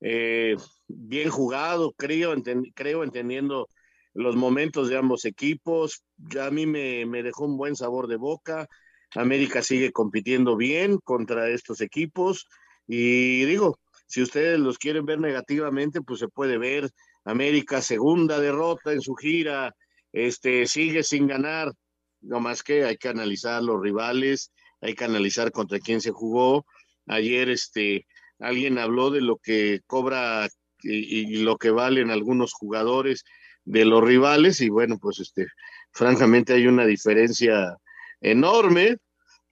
[0.00, 0.56] eh,
[0.88, 3.68] bien jugado, creo, enten, creo entendiendo
[4.14, 6.04] los momentos de ambos equipos.
[6.16, 8.66] Ya a mí me, me, dejó un buen sabor de boca.
[9.14, 12.48] América sigue compitiendo bien contra estos equipos.
[12.86, 16.90] Y digo, si ustedes los quieren ver negativamente, pues se puede ver
[17.24, 19.74] América segunda derrota en su gira
[20.12, 21.72] este, sigue sin ganar,
[22.20, 26.66] no más que hay que analizar los rivales, hay que analizar contra quién se jugó.
[27.06, 28.06] Ayer, este,
[28.38, 30.48] alguien habló de lo que cobra
[30.82, 33.24] y, lo que valen algunos jugadores
[33.64, 35.46] de los rivales y bueno, pues este,
[35.92, 37.76] francamente hay una diferencia
[38.20, 38.96] enorme,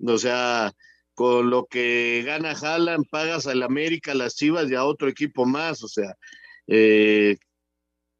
[0.04, 0.72] o sea,
[1.14, 5.82] con lo que gana Haaland, pagas al América, las Chivas y a otro equipo más,
[5.84, 6.14] o sea,
[6.66, 7.36] eh,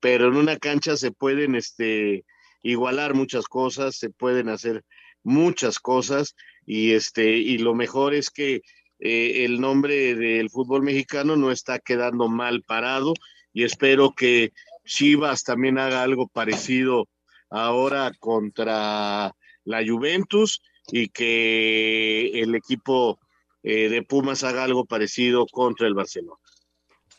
[0.00, 2.24] pero en una cancha se pueden este,
[2.62, 4.84] igualar muchas cosas, se pueden hacer
[5.22, 6.34] muchas cosas
[6.66, 8.62] y, este, y lo mejor es que
[8.98, 13.14] eh, el nombre del fútbol mexicano no está quedando mal parado
[13.52, 14.52] y espero que
[14.84, 17.08] Chivas también haga algo parecido
[17.48, 19.34] ahora contra
[19.64, 23.18] la Juventus y que el equipo
[23.62, 26.40] eh, de Pumas haga algo parecido contra el Barcelona.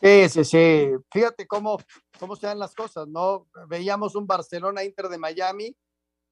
[0.02, 0.90] Sí, sí, sí.
[1.12, 1.78] Fíjate cómo,
[2.18, 3.46] cómo se dan las cosas, ¿no?
[3.68, 5.76] Veíamos un Barcelona-Inter de Miami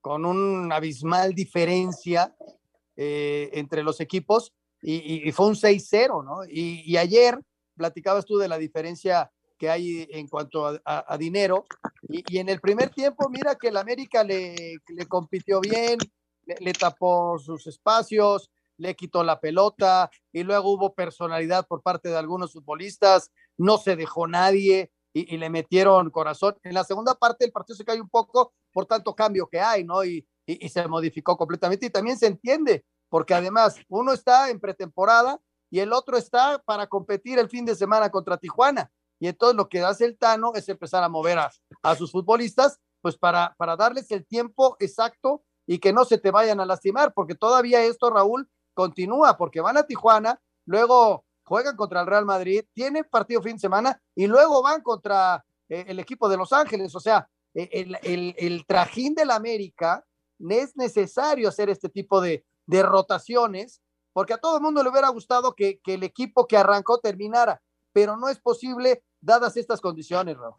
[0.00, 2.34] con una abismal diferencia
[2.96, 4.52] eh, entre los equipos
[4.82, 6.44] y, y fue un 6-0, ¿no?
[6.48, 7.38] Y, ayer
[7.76, 11.66] platicabas tú de la diferencia que hay en cuanto a, dinero
[12.08, 15.98] y, en el primer tiempo, mira que el América le, compitió bien,
[16.44, 22.16] le, tapó sus espacios, le quitó la pelota y luego hubo personalidad por parte de
[22.16, 26.56] algunos futbolistas, no se dejó nadie y, y le metieron corazón.
[26.62, 29.84] En la segunda parte el partido se cae un poco por tanto cambio que hay,
[29.84, 30.04] ¿no?
[30.04, 35.40] Y, y se modificó completamente y también se entiende porque además uno está en pretemporada
[35.70, 38.90] y el otro está para competir el fin de semana contra Tijuana.
[39.20, 41.50] Y entonces lo que hace el Tano es empezar a mover a,
[41.82, 46.30] a sus futbolistas, pues para, para darles el tiempo exacto y que no se te
[46.30, 52.02] vayan a lastimar, porque todavía esto, Raúl, continúa, porque van a Tijuana, luego juegan contra
[52.02, 56.28] el Real Madrid, tienen partido fin de semana y luego van contra eh, el equipo
[56.28, 56.94] de Los Ángeles.
[56.94, 60.06] O sea, eh, el, el, el trajín del América
[60.48, 63.82] es necesario hacer este tipo de, de rotaciones,
[64.12, 67.60] porque a todo el mundo le hubiera gustado que, que, el equipo que arrancó terminara,
[67.92, 70.54] pero no es posible dadas estas condiciones, Raúl.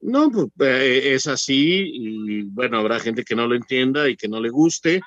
[0.00, 4.28] No, pues eh, es así y bueno, habrá gente que no lo entienda y que
[4.28, 5.00] no le guste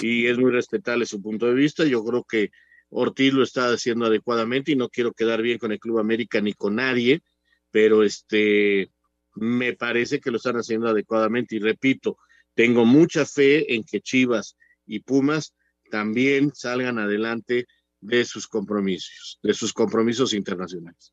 [0.00, 1.84] y es muy respetable su punto de vista.
[1.84, 2.52] Yo creo que
[2.90, 6.52] Ortiz lo está haciendo adecuadamente y no quiero quedar bien con el Club América ni
[6.52, 7.22] con nadie,
[7.70, 8.90] pero este
[9.34, 12.18] me parece que lo están haciendo adecuadamente y repito,
[12.54, 15.54] tengo mucha fe en que Chivas y Pumas
[15.90, 17.66] también salgan adelante
[18.00, 21.12] de sus compromisos, de sus compromisos internacionales.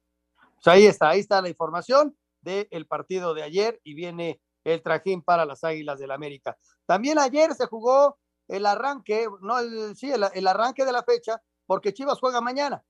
[0.55, 5.21] Pues ahí está, ahí está la información del partido de ayer y viene el trajín
[5.21, 6.57] para las Águilas del América.
[6.85, 9.55] También ayer se jugó el arranque, no
[9.95, 12.83] sí, el, arranque de la fecha, porque Chivas juega mañana,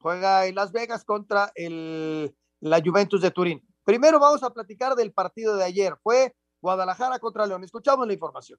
[0.00, 3.66] juega en Las Vegas contra la Juventus de Turín.
[3.84, 7.64] Primero vamos a platicar del partido de ayer, fue Guadalajara contra León.
[7.64, 8.58] Escuchamos la información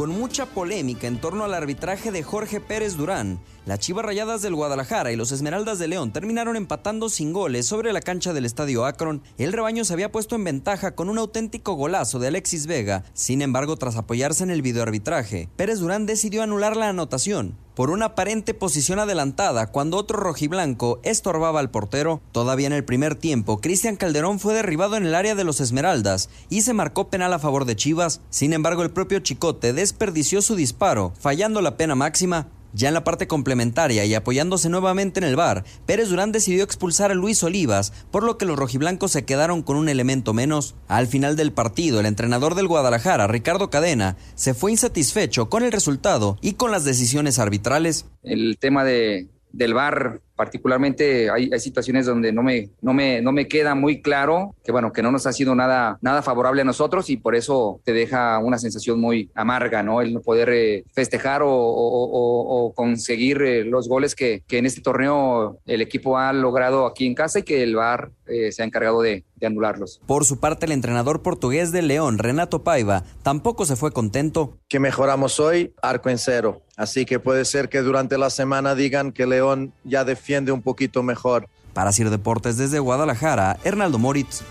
[0.00, 3.38] con mucha polémica en torno al arbitraje de Jorge Pérez Durán.
[3.66, 7.92] Las Chivas Rayadas del Guadalajara y los Esmeraldas de León terminaron empatando sin goles sobre
[7.92, 9.22] la cancha del Estadio Akron.
[9.36, 13.04] El rebaño se había puesto en ventaja con un auténtico golazo de Alexis Vega.
[13.12, 18.06] Sin embargo, tras apoyarse en el videoarbitraje, Pérez Durán decidió anular la anotación por una
[18.06, 22.20] aparente posición adelantada cuando otro rojiblanco estorbaba al portero.
[22.32, 26.30] Todavía en el primer tiempo, Cristian Calderón fue derribado en el área de los Esmeraldas
[26.48, 28.22] y se marcó penal a favor de Chivas.
[28.30, 32.48] Sin embargo, el propio Chicote desperdició su disparo, fallando la pena máxima.
[32.72, 37.10] Ya en la parte complementaria y apoyándose nuevamente en el bar, Pérez Durán decidió expulsar
[37.10, 40.74] a Luis Olivas, por lo que los rojiblancos se quedaron con un elemento menos.
[40.88, 45.72] Al final del partido, el entrenador del Guadalajara, Ricardo Cadena, se fue insatisfecho con el
[45.72, 48.06] resultado y con las decisiones arbitrales.
[48.22, 53.46] El tema de, del bar particularmente hay, situaciones donde no me, no, me, no me
[53.46, 57.10] queda muy claro que, bueno, que no nos ha sido nada, nada favorable a nosotros
[57.10, 60.00] y por eso te deja una sensación muy amarga, ¿no?
[60.00, 65.58] El no poder eh, festejar o conseguir eh, los goles que, que, en este torneo
[65.66, 69.02] el equipo ha logrado aquí en casa y que el VAR eh, se ha encargado
[69.02, 70.00] de, de anularlos.
[70.06, 74.58] Por su parte, el entrenador portugués de León, Renato Paiva, tampoco se fue contento.
[74.68, 76.62] Que mejoramos hoy, arco en cero.
[76.76, 81.02] Así que puede ser que durante la semana digan que León ya defiende un poquito
[81.02, 81.48] mejor.
[81.72, 84.42] Para Sir Deportes desde Guadalajara, Hernaldo Moritz.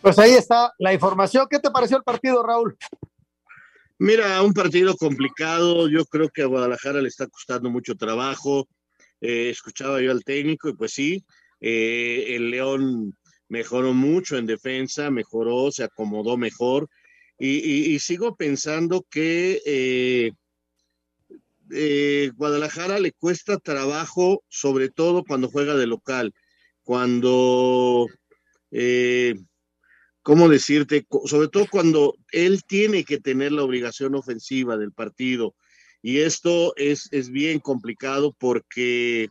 [0.00, 1.46] Pues ahí está la información.
[1.50, 2.76] ¿Qué te pareció el partido, Raúl?
[3.98, 5.88] Mira, un partido complicado.
[5.88, 8.68] Yo creo que a Guadalajara le está costando mucho trabajo.
[9.20, 11.24] Eh, escuchaba yo al técnico y pues sí,
[11.60, 13.16] eh, el León
[13.48, 16.88] mejoró mucho en defensa, mejoró, se acomodó mejor.
[17.38, 20.32] Y, sigo pensando que eh,
[21.70, 26.32] eh, Guadalajara le cuesta trabajo, sobre todo cuando juega de local,
[26.82, 28.06] cuando
[30.22, 31.06] ¿cómo decirte?
[31.26, 35.54] Sobre todo cuando él tiene que tener la obligación ofensiva del partido.
[36.02, 39.28] Y esto es, es bien complicado porque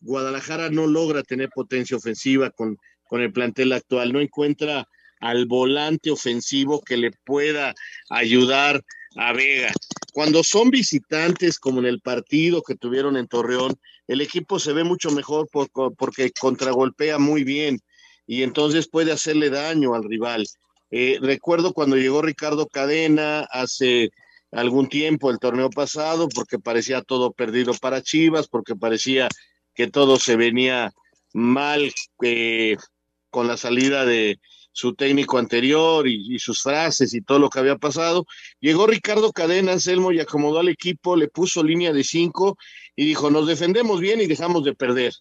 [0.00, 2.78] Guadalajara no logra tener potencia ofensiva con,
[3.08, 4.86] con el plantel actual, no encuentra
[5.20, 7.74] al volante ofensivo que le pueda
[8.08, 8.82] ayudar
[9.16, 9.72] a Vega.
[10.12, 13.78] Cuando son visitantes, como en el partido que tuvieron en Torreón,
[14.08, 15.48] el equipo se ve mucho mejor
[15.96, 17.80] porque contragolpea muy bien
[18.26, 20.46] y entonces puede hacerle daño al rival.
[20.90, 24.10] Eh, recuerdo cuando llegó Ricardo Cadena hace
[24.50, 29.28] algún tiempo, el torneo pasado, porque parecía todo perdido para Chivas, porque parecía
[29.80, 30.92] que todo se venía
[31.32, 31.90] mal
[32.22, 32.76] eh,
[33.30, 34.38] con la salida de,
[34.72, 38.24] su técnico anterior y, sus frases y todo lo que había pasado.
[38.60, 42.56] Llegó Ricardo Cadena, Anselmo, y acomodó al equipo, le puso línea de cinco
[42.96, 45.12] y dijo, nos defendemos bien y dejamos de perder.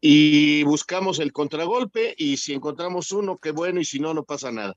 [0.00, 4.50] Y buscamos el contragolpe y si encontramos uno, qué bueno, y si no, no pasa
[4.50, 4.74] nada.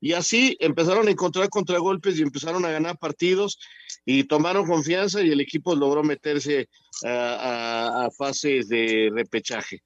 [0.00, 3.58] Y así empezaron a encontrar contragolpes y empezaron a ganar partidos
[4.04, 6.68] y tomaron confianza y el equipo logró meterse
[7.04, 9.82] a fases de repechaje.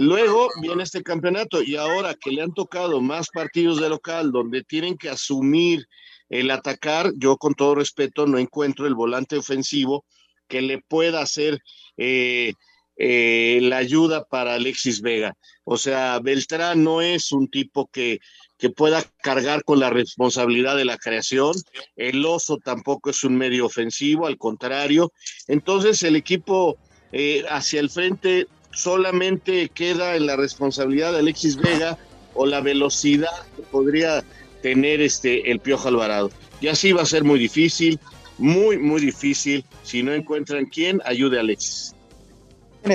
[0.00, 4.62] Luego viene este campeonato y ahora que le han tocado más partidos de local donde
[4.62, 5.88] tienen que asumir
[6.28, 10.04] el atacar, yo con todo respeto no encuentro el volante ofensivo
[10.46, 11.58] que le pueda hacer
[11.96, 12.52] eh,
[12.96, 15.36] eh, la ayuda para Alexis Vega.
[15.64, 18.20] O sea, Beltrán no es un tipo que,
[18.58, 21.54] que pueda cargar con la responsabilidad de la creación.
[21.96, 25.12] El oso tampoco es un medio ofensivo, al contrario.
[25.46, 26.76] Entonces el equipo
[27.12, 31.98] eh, hacia el frente solamente queda en la responsabilidad de Alexis Vega
[32.34, 34.24] o la velocidad que podría
[34.62, 36.30] tener este el Piojo Alvarado.
[36.60, 37.98] Y así va a ser muy difícil,
[38.38, 41.94] muy, muy difícil si no encuentran quién ayude a Alexis.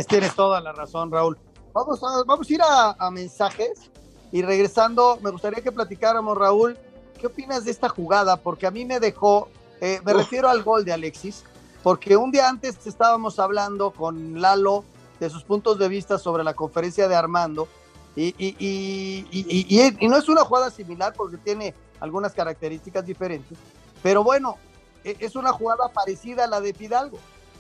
[0.08, 1.38] Tienes, toda la razón, Raúl.
[1.74, 3.92] Vamos a, vamos a ir a, mensajes
[4.34, 6.76] y regresando, me gustaría que platicáramos, Raúl,
[7.22, 8.36] ¿qué opinas de esta jugada?
[8.36, 9.48] Porque a mí me dejó,
[9.80, 11.44] eh, me refiero al gol de Alexis,
[11.84, 14.84] porque un día antes estábamos hablando con Lalo
[15.20, 17.68] de sus puntos de vista sobre la conferencia de Armando.
[18.16, 23.58] Y, y, no es una jugada similar porque tiene algunas características diferentes,
[24.02, 24.58] pero bueno,
[25.04, 27.20] e, es una jugada parecida a la de Fidalgo.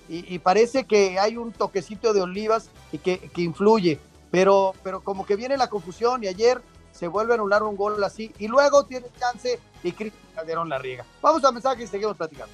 [0.09, 3.99] Y, parece que hay un toquecito de Olivas y que, influye,
[4.33, 6.59] pero, pero como que viene la confusión y ayer
[6.91, 10.79] se vuelve a anular un gol así y luego tiene chance y Cristian Calderón la
[10.79, 11.05] riega.
[11.21, 12.51] Vamos a mensaje y seguimos platicando.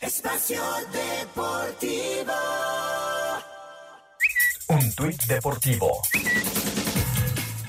[0.00, 2.32] Espacio Deportivo.
[4.68, 6.00] Un tuit deportivo.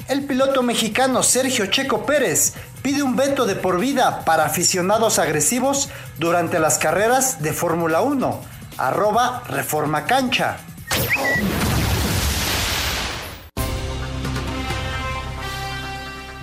[0.08, 5.90] El piloto mexicano Sergio Checo Pérez pide un veto de por vida para aficionados agresivos
[6.20, 8.42] durante las carreras de Fórmula 1.
[8.78, 10.58] Arroba Reforma Cancha.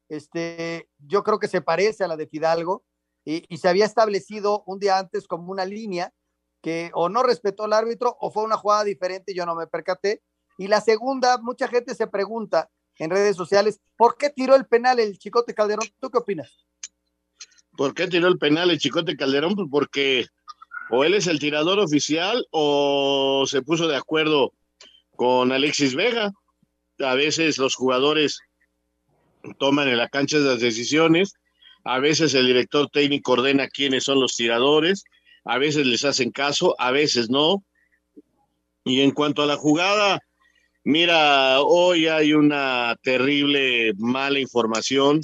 [0.10, 2.84] Este, yo creo que se parece a la de Fidalgo
[3.26, 6.14] y, se había establecido un día antes como una línea
[6.62, 10.22] que o no respetó el árbitro o fue una jugada diferente, yo no me percaté.
[10.60, 12.70] Y la segunda, mucha gente se pregunta
[13.00, 15.88] en redes sociales, ¿por qué tiró el penal el Chicote Calderón?
[16.00, 16.67] ¿Tú qué opinas?
[17.78, 19.56] ¿Por qué tiró el penal el Chicote Calderón?
[19.56, 20.26] Pues porque
[20.90, 24.54] o él es el tirador oficial o se puso de acuerdo
[25.16, 26.32] con Alexis Vega.
[27.00, 28.40] A veces los jugadores
[29.60, 31.34] toman en la cancha las decisiones,
[31.84, 35.04] a veces el director técnico ordena quiénes son los tiradores,
[35.46, 37.64] a veces les hacen caso, a veces no.
[38.84, 40.20] Y en cuanto a la jugada,
[40.84, 45.22] mira, hoy hay una terrible mala información.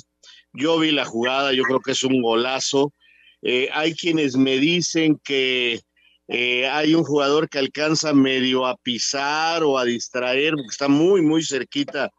[0.53, 2.93] Yo vi la jugada, yo creo que es un golazo.
[3.41, 5.81] Eh, hay quienes me dicen que
[6.27, 11.21] eh, hay un jugador que alcanza medio a pisar o a distraer, porque está muy,
[11.21, 12.09] muy cerquita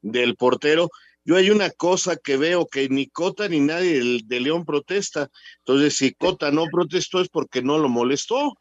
[0.00, 0.88] del portero.
[1.24, 5.28] Yo hay una cosa que veo que ni Cota ni nadie de León protesta.
[5.58, 8.54] Entonces, si Cota no protestó es porque no lo molestó.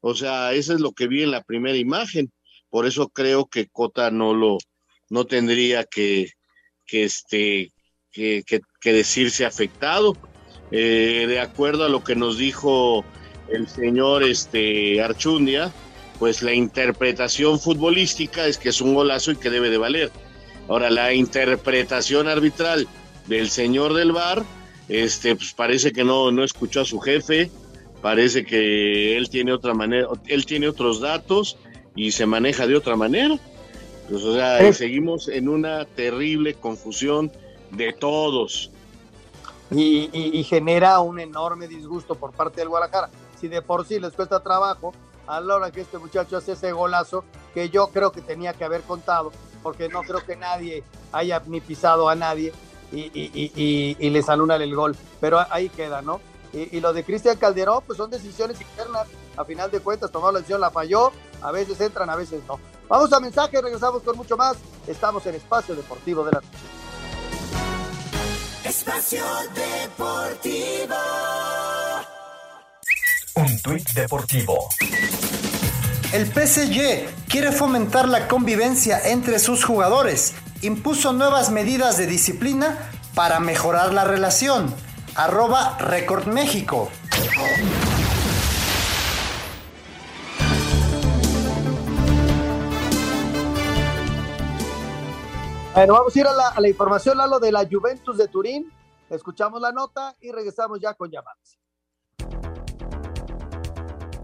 [0.00, 2.32] O sea, eso es lo que vi en la primera imagen.
[2.68, 4.58] Por eso creo que Cota no lo,
[5.08, 6.30] no tendría que,
[6.86, 7.70] que este,
[8.12, 10.16] que, que, decirse afectado.
[10.72, 13.04] Eh, de acuerdo a lo que nos dijo
[13.48, 15.72] el señor este, Archundia,
[16.18, 20.10] pues la interpretación futbolística es que es un golazo y que debe de valer.
[20.68, 22.86] Ahora, la interpretación arbitral
[23.26, 24.44] del señor del VAR,
[24.88, 27.50] este, pues parece que no, no escuchó a su jefe,
[28.02, 31.56] parece que él tiene otra manera, él tiene otros datos
[31.96, 33.36] y se maneja de otra manera.
[34.08, 37.30] Pues, o sea, seguimos en una terrible confusión
[37.70, 38.70] de todos.
[39.70, 43.08] Y, genera un enorme disgusto por parte del Guadalajara.
[43.40, 44.92] Si de por sí les cuesta trabajo,
[45.26, 48.64] a la hora que este muchacho hace ese golazo, que yo creo que tenía que
[48.64, 49.30] haber contado,
[49.62, 52.52] porque no creo que nadie haya ni pisado a nadie
[52.90, 53.10] y,
[53.98, 54.96] y les anula el gol.
[55.20, 56.20] Pero ahí queda, ¿no?
[56.52, 59.06] Y, lo de Cristian Calderón, pues son decisiones internas.
[59.36, 61.12] A final de cuentas, tomar la decisión la falló.
[61.42, 62.58] A veces entran, a veces no.
[62.88, 64.56] Vamos a mensaje, regresamos con mucho más.
[64.86, 66.79] Estamos en Espacio Deportivo de la Noche.
[68.70, 70.94] Espacio Deportivo.
[73.34, 74.68] Un tuit deportivo.
[76.12, 80.34] El PSG quiere fomentar la convivencia entre sus jugadores.
[80.62, 82.78] Impuso nuevas medidas de disciplina
[83.16, 84.72] para mejorar la relación
[85.16, 86.92] arroba Record México.
[95.72, 98.72] Bueno, vamos a ir a la, a la información, Lalo, de la Juventus de Turín.
[99.08, 101.59] Escuchamos la nota y regresamos ya con llamadas.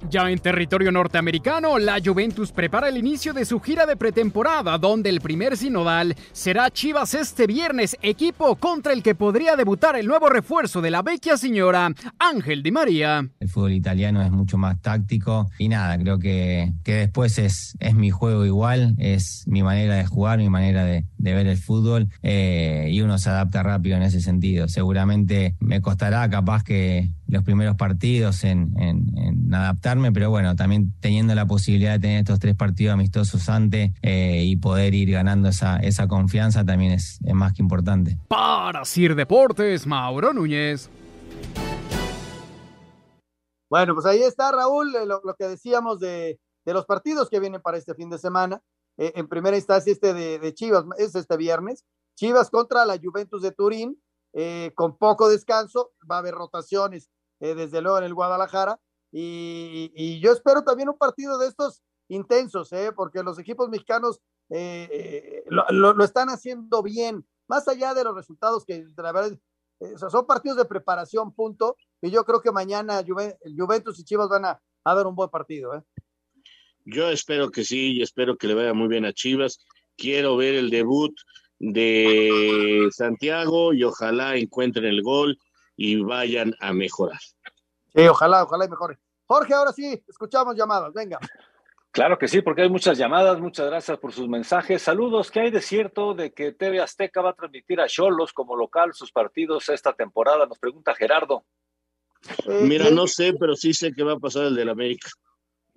[0.08, 5.10] Ya en territorio norteamericano, la Juventus prepara el inicio de su gira de pretemporada, donde
[5.10, 10.28] el primer sinodal será Chivas este viernes, equipo contra el que podría debutar el nuevo
[10.28, 13.28] refuerzo de la vecchia señora Ángel Di María.
[13.40, 17.94] El fútbol italiano es mucho más táctico y nada, creo que, que después es, es
[17.94, 22.88] mi juego igual, es mi manera de jugar, mi manera de, ver el fútbol eh,
[22.92, 24.68] y uno se adapta rápido en ese sentido.
[24.68, 31.34] Seguramente me costará capaz que los primeros partidos en, en, adaptarme, pero bueno, también teniendo
[31.34, 35.78] la posibilidad de tener estos tres partidos amistosos antes eh, y poder ir ganando esa,
[35.78, 38.18] esa confianza también es, es más que importante.
[38.28, 40.90] Para Sir Deportes, Mauro Núñez.
[43.68, 47.60] Bueno, pues ahí está Raúl, eh, lo, que decíamos de, de, los partidos que vienen
[47.60, 48.62] para este fin de semana.
[48.98, 51.84] Eh, en primera instancia, este de, de Chivas es este viernes.
[52.14, 54.00] Chivas contra la Juventus de Turín,
[54.74, 57.10] con poco descanso, va a haber rotaciones
[57.40, 58.78] eh, desde luego en el Guadalajara.
[59.12, 62.92] Y, yo espero también un partido de estos intensos, ¿eh?
[62.94, 64.20] porque los equipos mexicanos
[64.50, 69.38] eh, lo, están haciendo bien, más allá de los resultados que la verdad
[70.10, 71.76] son partidos de preparación, punto.
[72.02, 75.84] Y yo creo que mañana Juventus y Chivas van a, dar un buen partido.
[76.84, 79.58] Yo espero que sí, y espero que le vaya muy bien a Chivas.
[79.96, 81.14] Quiero ver el debut
[81.58, 85.38] de Santiago y ojalá encuentren el gol
[85.76, 87.20] y vayan a mejorar.
[87.94, 88.98] Sí, ojalá, ojalá y mejore.
[89.26, 91.18] Jorge, ahora sí, escuchamos llamadas, venga.
[91.90, 93.40] Claro que sí, porque hay muchas llamadas.
[93.40, 94.82] Muchas gracias por sus mensajes.
[94.82, 95.30] Saludos.
[95.30, 98.92] ¿Qué hay de cierto de que TV Azteca va a transmitir a Cholos como local
[98.92, 100.44] sus partidos esta temporada?
[100.44, 101.46] Nos pregunta Gerardo.
[102.46, 105.08] Eh, Mira, no sé, pero sí sé que va a pasar el del América.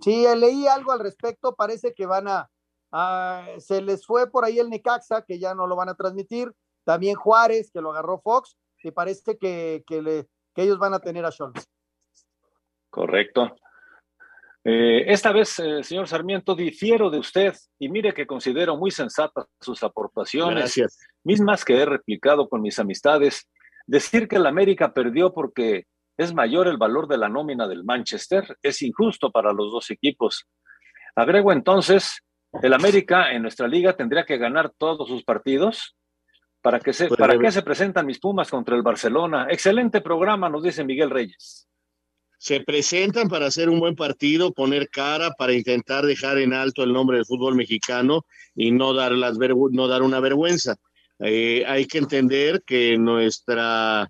[0.02, 1.56] Sí, leí algo al respecto.
[1.56, 2.50] Parece que van a,
[2.92, 6.52] a, Se les fue por ahí el Necaxa, que ya no lo van a transmitir.
[6.84, 11.32] También Juárez, que lo agarró Fox y parece que, le, ellos van a tener a
[11.32, 11.66] Scholz.
[12.90, 13.56] Correcto.
[14.64, 19.46] Eh, esta vez, eh, señor Sarmiento, difiero de usted y mire que considero muy sensatas
[19.60, 20.76] sus aportaciones,
[21.24, 23.48] mismas que he replicado con mis amistades.
[23.88, 25.86] Decir que el América perdió porque
[26.18, 30.46] es mayor el valor de la nómina del Manchester es injusto para los dos equipos.
[31.16, 32.22] Agrego entonces,
[32.62, 35.96] el América en nuestra liga tendría que ganar todos sus partidos
[36.62, 39.48] ¿Para qué, se, Pues ¿Para qué se presentan mis Pumas contra el Barcelona?
[39.50, 41.68] Excelente programa, nos dice Miguel Reyes.
[42.38, 46.94] se presentan para hacer un buen partido, poner cara, para intentar dejar en alto el
[46.94, 49.38] nombre del fútbol mexicano y no dar, las
[49.72, 50.76] no dar una vergüenza.
[51.20, 54.08] Eh, hay que entender que nuestra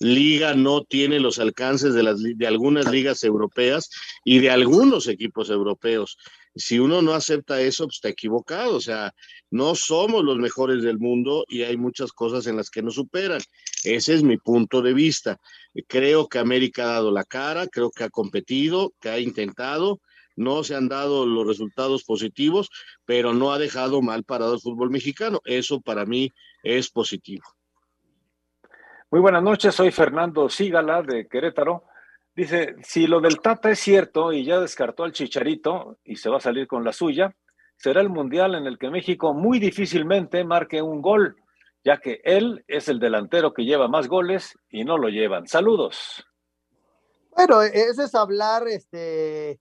[0.00, 3.90] liga no tiene los alcances de, las, de algunas ligas europeas
[4.24, 6.18] y de algunos equipos europeos.
[6.58, 8.76] Si uno no acepta eso, pues está equivocado.
[8.76, 9.14] O sea,
[9.50, 13.40] no somos los mejores del mundo y hay muchas cosas en las que nos superan.
[13.84, 15.38] Ese es mi punto de vista.
[15.86, 20.00] Creo que América ha dado la cara, creo que ha competido, que ha intentado.
[20.34, 22.70] No se han dado los resultados positivos,
[23.04, 25.40] pero no ha dejado mal parado el fútbol mexicano.
[25.44, 26.30] Eso para mí
[26.64, 27.44] es positivo.
[29.10, 31.84] Muy buenas noches, soy Fernando Sígala de Querétaro.
[32.38, 36.36] Dice, si lo del Tata es cierto y ya descartó al Chicharito y se va
[36.36, 37.34] a salir con la suya,
[37.76, 41.34] será el Mundial en el que México muy difícilmente marque un gol,
[41.84, 45.48] ya que él es el delantero que lleva más goles y no lo llevan.
[45.48, 46.24] Saludos.
[47.34, 49.60] Bueno, e-, eso es hablar este,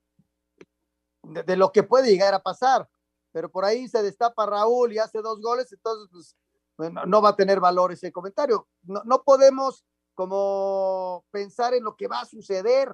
[1.24, 2.88] de, de lo que puede llegar a pasar,
[3.32, 6.36] pero por ahí se destapa Raúl y hace dos goles, entonces pues,
[6.78, 8.68] bueno, no va a tener valor ese comentario.
[8.84, 9.84] No, no podemos
[10.18, 12.90] como pensar en lo que va a suceder.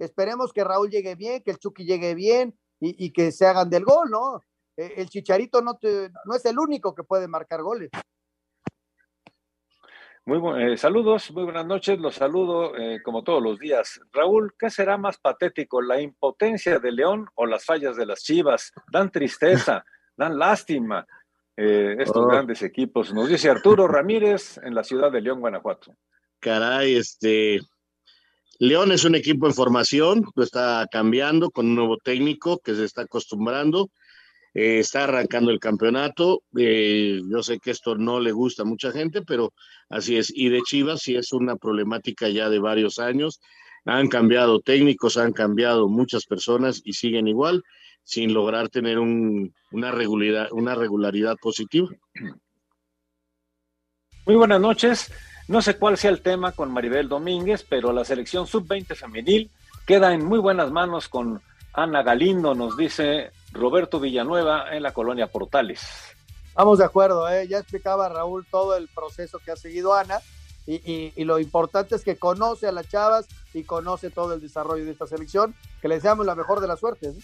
[0.00, 3.70] Esperemos que Raúl llegue bien, que el Chucky llegue bien y, y que se hagan
[3.70, 4.40] del gol, ¿no?
[4.76, 7.90] Eh, El Chicharito no, te- no es el único que puede marcar goles.
[10.26, 14.00] Muy eh, saludos, muy buenas noches, los saludo eh, como todos los días.
[14.10, 18.72] Raúl, ¿qué será más patético, la impotencia de León o las fallas de las Chivas?
[18.90, 19.84] Dan tristeza,
[20.16, 21.06] dan lástima
[21.56, 22.26] eh, estos Oh.
[22.26, 23.12] grandes equipos.
[23.14, 25.94] Nos dice Arturo Ramírez en la ciudad de León, Guanajuato.
[26.48, 27.60] Caray, este.
[28.58, 32.84] León es un equipo en formación, lo está cambiando con un nuevo técnico que se
[32.84, 33.88] está acostumbrando,
[34.52, 36.42] eh, está arrancando el campeonato.
[36.56, 39.52] eh, yo sé que esto no le gusta a mucha gente, pero
[39.88, 40.30] así es.
[40.36, 43.40] Y de Chivas sí es una problemática ya de varios años.
[43.86, 47.62] Han cambiado técnicos, han cambiado muchas personas y siguen igual,
[48.04, 51.88] sin lograr tener un- una, regularidad, una regularidad positiva.
[54.26, 55.10] Muy buenas noches.
[55.48, 59.50] No sé cuál sea el tema con Maribel Domínguez, pero la selección sub-20 femenil
[59.86, 61.42] queda en muy buenas manos con
[61.74, 65.82] Ana Galindo, nos dice Roberto Villanueva en la colonia Portales.
[66.54, 67.46] Vamos de acuerdo, ¿eh?
[67.48, 70.20] ya explicaba Raúl todo el proceso que ha seguido Ana
[70.66, 74.40] y, y- y lo importante es que conoce a las chavas y conoce todo el
[74.40, 77.16] desarrollo de esta selección, que le deseamos la mejor de las suertes.
[77.16, 77.20] ¿eh?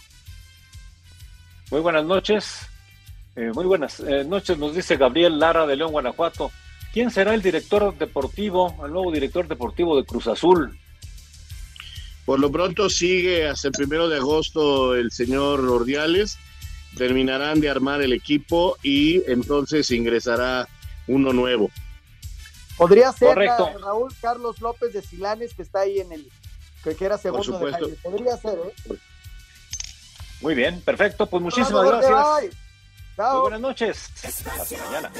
[1.70, 2.66] Muy buenas noches.
[3.36, 6.50] Eh, muy buenas eh, noches, nos dice Gabriel Lara de León, Guanajuato.
[6.92, 10.76] ¿Quién será el director deportivo, el nuevo director deportivo de Cruz Azul?
[12.26, 16.38] Por lo pronto sigue hasta el primero de agosto el señor Ordiales.
[16.96, 20.68] Terminarán de armar el equipo y entonces ingresará
[21.06, 21.70] uno nuevo.
[22.76, 23.66] Podría ser Correcto.
[23.74, 26.28] Ra- Raúl Carlos López de Silanes, que está ahí en el,
[26.82, 27.78] que, era segundo de supuesto.
[27.84, 27.96] Jaime.
[28.02, 28.96] Podría ser, ¿eh?
[30.40, 31.26] Muy bien, perfecto.
[31.26, 32.56] Pues muchísimas gracias.
[33.28, 34.10] Muy buenas noches.
[34.24, 35.10] Hasta mañana.